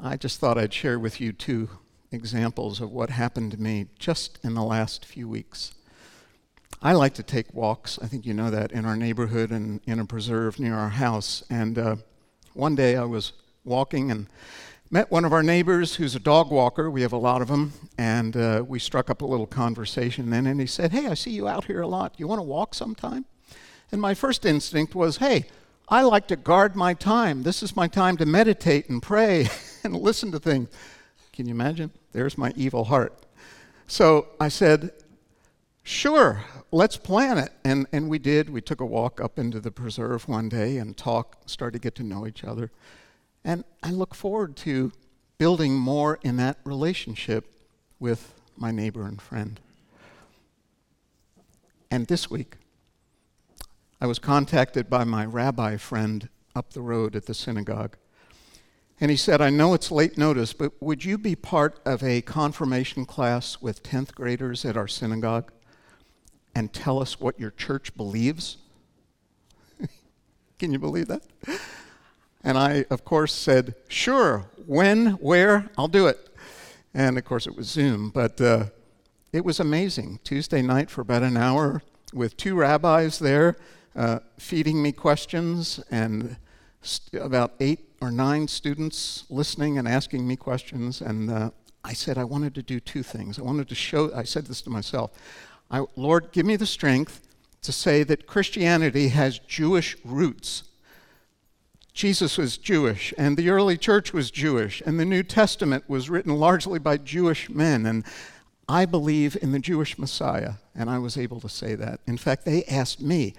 I 0.00 0.16
just 0.16 0.40
thought 0.40 0.58
I'd 0.58 0.74
share 0.74 0.98
with 0.98 1.20
you 1.20 1.32
two 1.32 1.70
examples 2.10 2.80
of 2.80 2.90
what 2.90 3.10
happened 3.10 3.52
to 3.52 3.60
me 3.60 3.86
just 3.96 4.40
in 4.42 4.54
the 4.54 4.64
last 4.64 5.04
few 5.04 5.28
weeks. 5.28 5.72
I 6.82 6.94
like 6.94 7.14
to 7.14 7.22
take 7.22 7.54
walks, 7.54 7.96
I 8.02 8.08
think 8.08 8.26
you 8.26 8.34
know 8.34 8.50
that, 8.50 8.72
in 8.72 8.84
our 8.84 8.96
neighborhood 8.96 9.52
and 9.52 9.80
in 9.86 10.00
a 10.00 10.04
preserve 10.04 10.58
near 10.58 10.74
our 10.74 10.88
house. 10.88 11.44
And 11.48 11.78
uh, 11.78 11.96
one 12.54 12.74
day 12.74 12.96
I 12.96 13.04
was 13.04 13.34
walking 13.64 14.10
and 14.10 14.26
met 14.90 15.10
one 15.10 15.24
of 15.24 15.32
our 15.32 15.42
neighbors 15.42 15.96
who's 15.96 16.14
a 16.14 16.20
dog 16.20 16.50
walker. 16.50 16.90
We 16.90 17.02
have 17.02 17.12
a 17.12 17.18
lot 17.18 17.42
of 17.42 17.48
them. 17.48 17.72
And 17.98 18.36
uh, 18.36 18.64
we 18.66 18.78
struck 18.78 19.10
up 19.10 19.22
a 19.22 19.26
little 19.26 19.46
conversation 19.46 20.30
then. 20.30 20.46
And 20.46 20.60
he 20.60 20.66
said, 20.66 20.92
Hey, 20.92 21.06
I 21.06 21.14
see 21.14 21.30
you 21.30 21.48
out 21.48 21.64
here 21.64 21.80
a 21.80 21.86
lot. 21.86 22.14
You 22.18 22.28
want 22.28 22.38
to 22.38 22.44
walk 22.44 22.74
sometime? 22.74 23.24
And 23.90 24.00
my 24.00 24.14
first 24.14 24.44
instinct 24.44 24.94
was, 24.94 25.18
Hey, 25.18 25.46
I 25.88 26.02
like 26.02 26.28
to 26.28 26.36
guard 26.36 26.76
my 26.76 26.94
time. 26.94 27.42
This 27.42 27.62
is 27.62 27.76
my 27.76 27.88
time 27.88 28.16
to 28.18 28.26
meditate 28.26 28.88
and 28.88 29.02
pray 29.02 29.48
and 29.84 29.96
listen 29.96 30.32
to 30.32 30.38
things. 30.38 30.68
Can 31.32 31.46
you 31.46 31.54
imagine? 31.54 31.90
There's 32.12 32.38
my 32.38 32.52
evil 32.56 32.84
heart. 32.84 33.26
So 33.86 34.28
I 34.40 34.48
said, 34.48 34.92
Sure, 35.82 36.44
let's 36.72 36.96
plan 36.96 37.38
it. 37.38 37.52
And, 37.64 37.86
and 37.92 38.08
we 38.08 38.18
did. 38.18 38.50
We 38.50 38.60
took 38.60 38.80
a 38.80 38.86
walk 38.86 39.20
up 39.20 39.38
into 39.38 39.60
the 39.60 39.70
preserve 39.70 40.28
one 40.28 40.48
day 40.48 40.78
and 40.78 40.96
talked, 40.96 41.48
started 41.48 41.78
to 41.78 41.82
get 41.82 41.94
to 41.96 42.02
know 42.02 42.26
each 42.26 42.42
other. 42.42 42.72
And 43.46 43.62
I 43.80 43.92
look 43.92 44.12
forward 44.12 44.56
to 44.56 44.90
building 45.38 45.74
more 45.74 46.18
in 46.22 46.36
that 46.38 46.58
relationship 46.64 47.46
with 48.00 48.34
my 48.56 48.72
neighbor 48.72 49.06
and 49.06 49.22
friend. 49.22 49.60
And 51.88 52.08
this 52.08 52.28
week, 52.28 52.56
I 54.00 54.06
was 54.06 54.18
contacted 54.18 54.90
by 54.90 55.04
my 55.04 55.24
rabbi 55.24 55.76
friend 55.76 56.28
up 56.56 56.72
the 56.72 56.80
road 56.82 57.14
at 57.14 57.26
the 57.26 57.34
synagogue. 57.34 57.96
And 59.00 59.12
he 59.12 59.16
said, 59.16 59.40
I 59.40 59.50
know 59.50 59.74
it's 59.74 59.92
late 59.92 60.18
notice, 60.18 60.52
but 60.52 60.72
would 60.80 61.04
you 61.04 61.16
be 61.16 61.36
part 61.36 61.78
of 61.84 62.02
a 62.02 62.22
confirmation 62.22 63.06
class 63.06 63.62
with 63.62 63.84
10th 63.84 64.12
graders 64.12 64.64
at 64.64 64.76
our 64.76 64.88
synagogue 64.88 65.52
and 66.52 66.72
tell 66.72 67.00
us 67.00 67.20
what 67.20 67.38
your 67.38 67.52
church 67.52 67.96
believes? 67.96 68.56
Can 70.58 70.72
you 70.72 70.80
believe 70.80 71.06
that? 71.06 71.22
And 72.46 72.56
I, 72.56 72.84
of 72.90 73.04
course, 73.04 73.34
said, 73.34 73.74
Sure, 73.88 74.46
when, 74.66 75.14
where, 75.14 75.68
I'll 75.76 75.88
do 75.88 76.06
it. 76.06 76.28
And 76.94 77.18
of 77.18 77.24
course, 77.24 77.48
it 77.48 77.56
was 77.56 77.66
Zoom, 77.66 78.10
but 78.10 78.40
uh, 78.40 78.66
it 79.32 79.44
was 79.44 79.58
amazing. 79.58 80.20
Tuesday 80.22 80.62
night 80.62 80.88
for 80.88 81.00
about 81.00 81.24
an 81.24 81.36
hour 81.36 81.82
with 82.14 82.36
two 82.36 82.54
rabbis 82.54 83.18
there 83.18 83.56
uh, 83.96 84.20
feeding 84.38 84.80
me 84.80 84.92
questions 84.92 85.80
and 85.90 86.36
st- 86.82 87.20
about 87.20 87.54
eight 87.58 87.88
or 88.00 88.12
nine 88.12 88.46
students 88.46 89.24
listening 89.28 89.76
and 89.76 89.88
asking 89.88 90.24
me 90.24 90.36
questions. 90.36 91.00
And 91.00 91.28
uh, 91.28 91.50
I 91.82 91.94
said 91.94 92.16
I 92.16 92.24
wanted 92.24 92.54
to 92.54 92.62
do 92.62 92.78
two 92.78 93.02
things. 93.02 93.40
I 93.40 93.42
wanted 93.42 93.68
to 93.70 93.74
show, 93.74 94.14
I 94.14 94.22
said 94.22 94.46
this 94.46 94.62
to 94.62 94.70
myself 94.70 95.10
I, 95.68 95.84
Lord, 95.96 96.30
give 96.30 96.46
me 96.46 96.54
the 96.54 96.64
strength 96.64 97.22
to 97.62 97.72
say 97.72 98.04
that 98.04 98.28
Christianity 98.28 99.08
has 99.08 99.40
Jewish 99.40 99.96
roots. 100.04 100.62
Jesus 101.96 102.36
was 102.36 102.58
Jewish, 102.58 103.14
and 103.16 103.38
the 103.38 103.48
early 103.48 103.78
church 103.78 104.12
was 104.12 104.30
Jewish, 104.30 104.82
and 104.84 105.00
the 105.00 105.04
New 105.06 105.22
Testament 105.22 105.88
was 105.88 106.10
written 106.10 106.34
largely 106.34 106.78
by 106.78 106.98
Jewish 106.98 107.48
men. 107.48 107.86
And 107.86 108.04
I 108.68 108.84
believe 108.84 109.34
in 109.40 109.52
the 109.52 109.58
Jewish 109.58 109.98
Messiah, 109.98 110.52
and 110.74 110.90
I 110.90 110.98
was 110.98 111.16
able 111.16 111.40
to 111.40 111.48
say 111.48 111.74
that. 111.74 112.00
In 112.06 112.18
fact, 112.18 112.44
they 112.44 112.64
asked 112.64 113.00
me, 113.00 113.32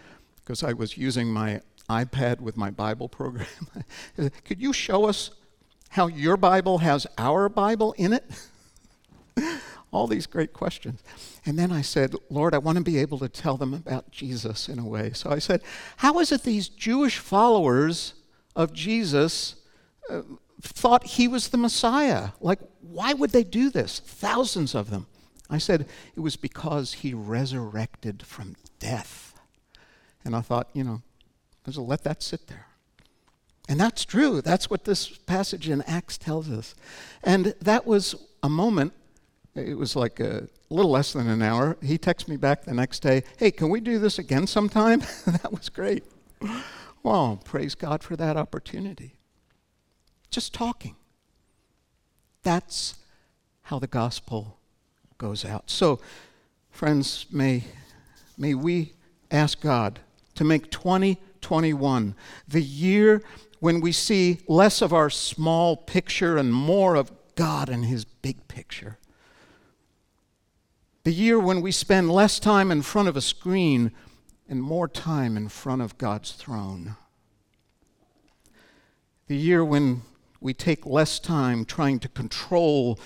because 0.43 0.63
I 0.63 0.73
was 0.73 0.97
using 0.97 1.27
my 1.27 1.61
iPad 1.87 2.41
with 2.41 2.57
my 2.57 2.71
Bible 2.71 3.07
program. 3.07 3.45
Could 4.45 4.59
you 4.59 4.73
show 4.73 5.05
us 5.05 5.29
how 5.89 6.07
your 6.07 6.35
Bible 6.35 6.79
has 6.79 7.05
our 7.19 7.49
Bible 7.49 7.93
in 7.95 8.11
it? 8.11 8.25
All 9.91 10.07
these 10.07 10.25
great 10.25 10.53
questions. 10.53 11.03
And 11.45 11.59
then 11.59 11.71
I 11.71 11.83
said, 11.83 12.15
Lord, 12.31 12.55
I 12.55 12.57
want 12.57 12.79
to 12.79 12.83
be 12.83 12.97
able 12.97 13.19
to 13.19 13.29
tell 13.29 13.55
them 13.55 13.75
about 13.75 14.09
Jesus 14.09 14.67
in 14.67 14.79
a 14.79 14.85
way. 14.85 15.11
So 15.13 15.29
I 15.29 15.37
said, 15.37 15.61
How 15.97 16.17
is 16.17 16.31
it 16.31 16.41
these 16.41 16.69
Jewish 16.69 17.19
followers 17.19 18.15
of 18.57 18.73
Jesus 18.73 19.55
uh, 20.09 20.23
thought 20.61 21.05
he 21.05 21.29
was 21.29 21.49
the 21.49 21.57
Messiah? 21.57 22.29
Like, 22.41 22.59
why 22.81 23.13
would 23.13 23.29
they 23.29 23.43
do 23.43 23.69
this? 23.69 23.99
Thousands 23.99 24.75
of 24.75 24.89
them. 24.89 25.05
I 25.49 25.59
said, 25.59 25.87
It 26.15 26.19
was 26.19 26.35
because 26.35 26.91
he 26.93 27.13
resurrected 27.13 28.25
from 28.25 28.55
death. 28.79 29.39
And 30.25 30.35
I 30.35 30.41
thought, 30.41 30.69
you 30.73 30.83
know, 30.83 31.01
to 31.71 31.81
let 31.81 32.03
that 32.03 32.23
sit 32.23 32.47
there. 32.47 32.65
And 33.69 33.79
that's 33.79 34.05
true. 34.05 34.41
That's 34.41 34.69
what 34.69 34.85
this 34.85 35.09
passage 35.09 35.69
in 35.69 35.81
Acts 35.83 36.17
tells 36.17 36.49
us. 36.49 36.73
And 37.23 37.53
that 37.61 37.85
was 37.85 38.15
a 38.41 38.49
moment, 38.49 38.93
it 39.55 39.77
was 39.77 39.95
like 39.95 40.19
a 40.19 40.47
little 40.69 40.91
less 40.91 41.13
than 41.13 41.27
an 41.27 41.41
hour. 41.41 41.77
He 41.81 41.97
texted 41.97 42.29
me 42.29 42.37
back 42.37 42.63
the 42.63 42.73
next 42.73 43.01
day, 43.01 43.23
hey, 43.37 43.51
can 43.51 43.69
we 43.69 43.81
do 43.81 43.99
this 43.99 44.19
again 44.19 44.47
sometime? 44.47 44.99
that 45.25 45.51
was 45.51 45.69
great. 45.69 46.03
Praise 47.45 47.75
God 47.75 48.03
for 48.03 48.15
that 48.15 48.35
opportunity. 48.35 49.15
Just 50.29 50.53
talking. 50.53 50.95
That's 52.43 52.95
how 53.63 53.79
the 53.79 53.87
gospel 53.87 54.57
goes 55.17 55.45
out. 55.45 55.69
So, 55.69 55.99
friends, 56.69 57.25
may, 57.31 57.63
may 58.37 58.53
we 58.53 58.93
ask 59.31 59.61
God 59.61 59.99
to 60.35 60.43
make 60.43 60.69
2021, 60.69 62.15
the 62.47 62.61
year 62.61 63.21
when 63.59 63.81
we 63.81 63.91
see 63.91 64.39
less 64.47 64.81
of 64.81 64.93
our 64.93 65.09
small 65.09 65.77
picture 65.77 66.37
and 66.37 66.53
more 66.53 66.95
of 66.95 67.11
God 67.35 67.69
and 67.69 67.85
His 67.85 68.03
big 68.03 68.47
picture. 68.47 68.97
The 71.05 71.13
year 71.13 71.39
when 71.39 71.61
we 71.61 71.71
spend 71.71 72.11
less 72.11 72.37
time 72.37 72.69
in 72.69 72.81
front 72.81 73.07
of 73.07 73.15
a 73.15 73.21
screen 73.21 73.91
and 74.49 74.61
more 74.61 74.87
time 74.87 75.35
in 75.37 75.49
front 75.49 75.81
of 75.81 75.97
God's 75.97 76.31
throne. 76.31 76.95
The 79.27 79.35
year 79.35 79.63
when 79.63 80.03
we 80.39 80.53
take 80.53 80.85
less 80.85 81.19
time 81.19 81.65
trying 81.65 81.99
to 81.99 82.07
control 82.07 82.99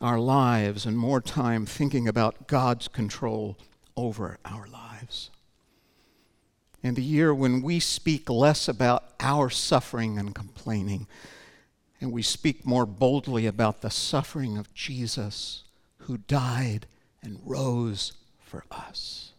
our 0.00 0.18
lives 0.18 0.86
and 0.86 0.96
more 0.96 1.20
time 1.20 1.66
thinking 1.66 2.06
about 2.06 2.46
God's 2.46 2.86
control 2.86 3.56
over 3.96 4.38
our 4.44 4.66
lives 4.66 5.30
and 6.86 6.94
the 6.94 7.02
year 7.02 7.34
when 7.34 7.62
we 7.62 7.80
speak 7.80 8.30
less 8.30 8.68
about 8.68 9.14
our 9.18 9.50
suffering 9.50 10.18
and 10.18 10.34
complaining, 10.34 11.08
and 12.00 12.12
we 12.12 12.22
speak 12.22 12.64
more 12.64 12.86
boldly 12.86 13.46
about 13.46 13.80
the 13.80 13.90
suffering 13.90 14.56
of 14.56 14.72
Jesus 14.72 15.64
who 15.98 16.18
died 16.18 16.86
and 17.22 17.40
rose 17.44 18.12
for 18.38 18.64
us. 18.70 19.32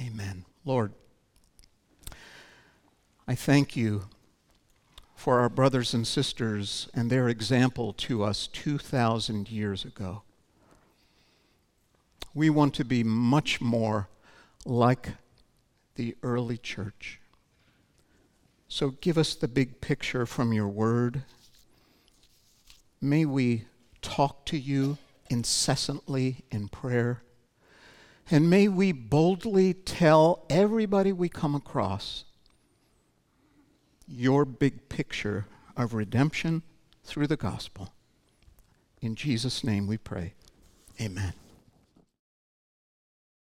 Amen. 0.00 0.44
Lord, 0.64 0.92
I 3.28 3.34
thank 3.34 3.76
you 3.76 4.04
for 5.14 5.40
our 5.40 5.48
brothers 5.48 5.94
and 5.94 6.06
sisters 6.06 6.88
and 6.92 7.08
their 7.08 7.28
example 7.28 7.92
to 7.94 8.22
us 8.22 8.46
2,000 8.48 9.50
years 9.50 9.84
ago. 9.84 10.22
We 12.34 12.50
want 12.50 12.74
to 12.74 12.84
be 12.84 13.04
much 13.04 13.60
more 13.60 14.08
like 14.66 15.10
the 15.94 16.16
early 16.22 16.58
church. 16.58 17.20
So 18.68 18.90
give 18.90 19.16
us 19.16 19.34
the 19.34 19.48
big 19.48 19.80
picture 19.80 20.26
from 20.26 20.52
your 20.52 20.68
word. 20.68 21.22
May 23.00 23.24
we 23.24 23.66
talk 24.02 24.44
to 24.46 24.58
you 24.58 24.98
incessantly 25.30 26.44
in 26.50 26.68
prayer. 26.68 27.22
And 28.30 28.48
may 28.48 28.68
we 28.68 28.92
boldly 28.92 29.74
tell 29.74 30.44
everybody 30.48 31.12
we 31.12 31.28
come 31.28 31.54
across 31.54 32.24
your 34.06 34.44
big 34.44 34.88
picture 34.88 35.46
of 35.76 35.94
redemption 35.94 36.62
through 37.04 37.26
the 37.26 37.36
gospel. 37.36 37.92
In 39.00 39.14
Jesus' 39.14 39.62
name 39.62 39.86
we 39.86 39.98
pray. 39.98 40.34
Amen. 41.00 41.34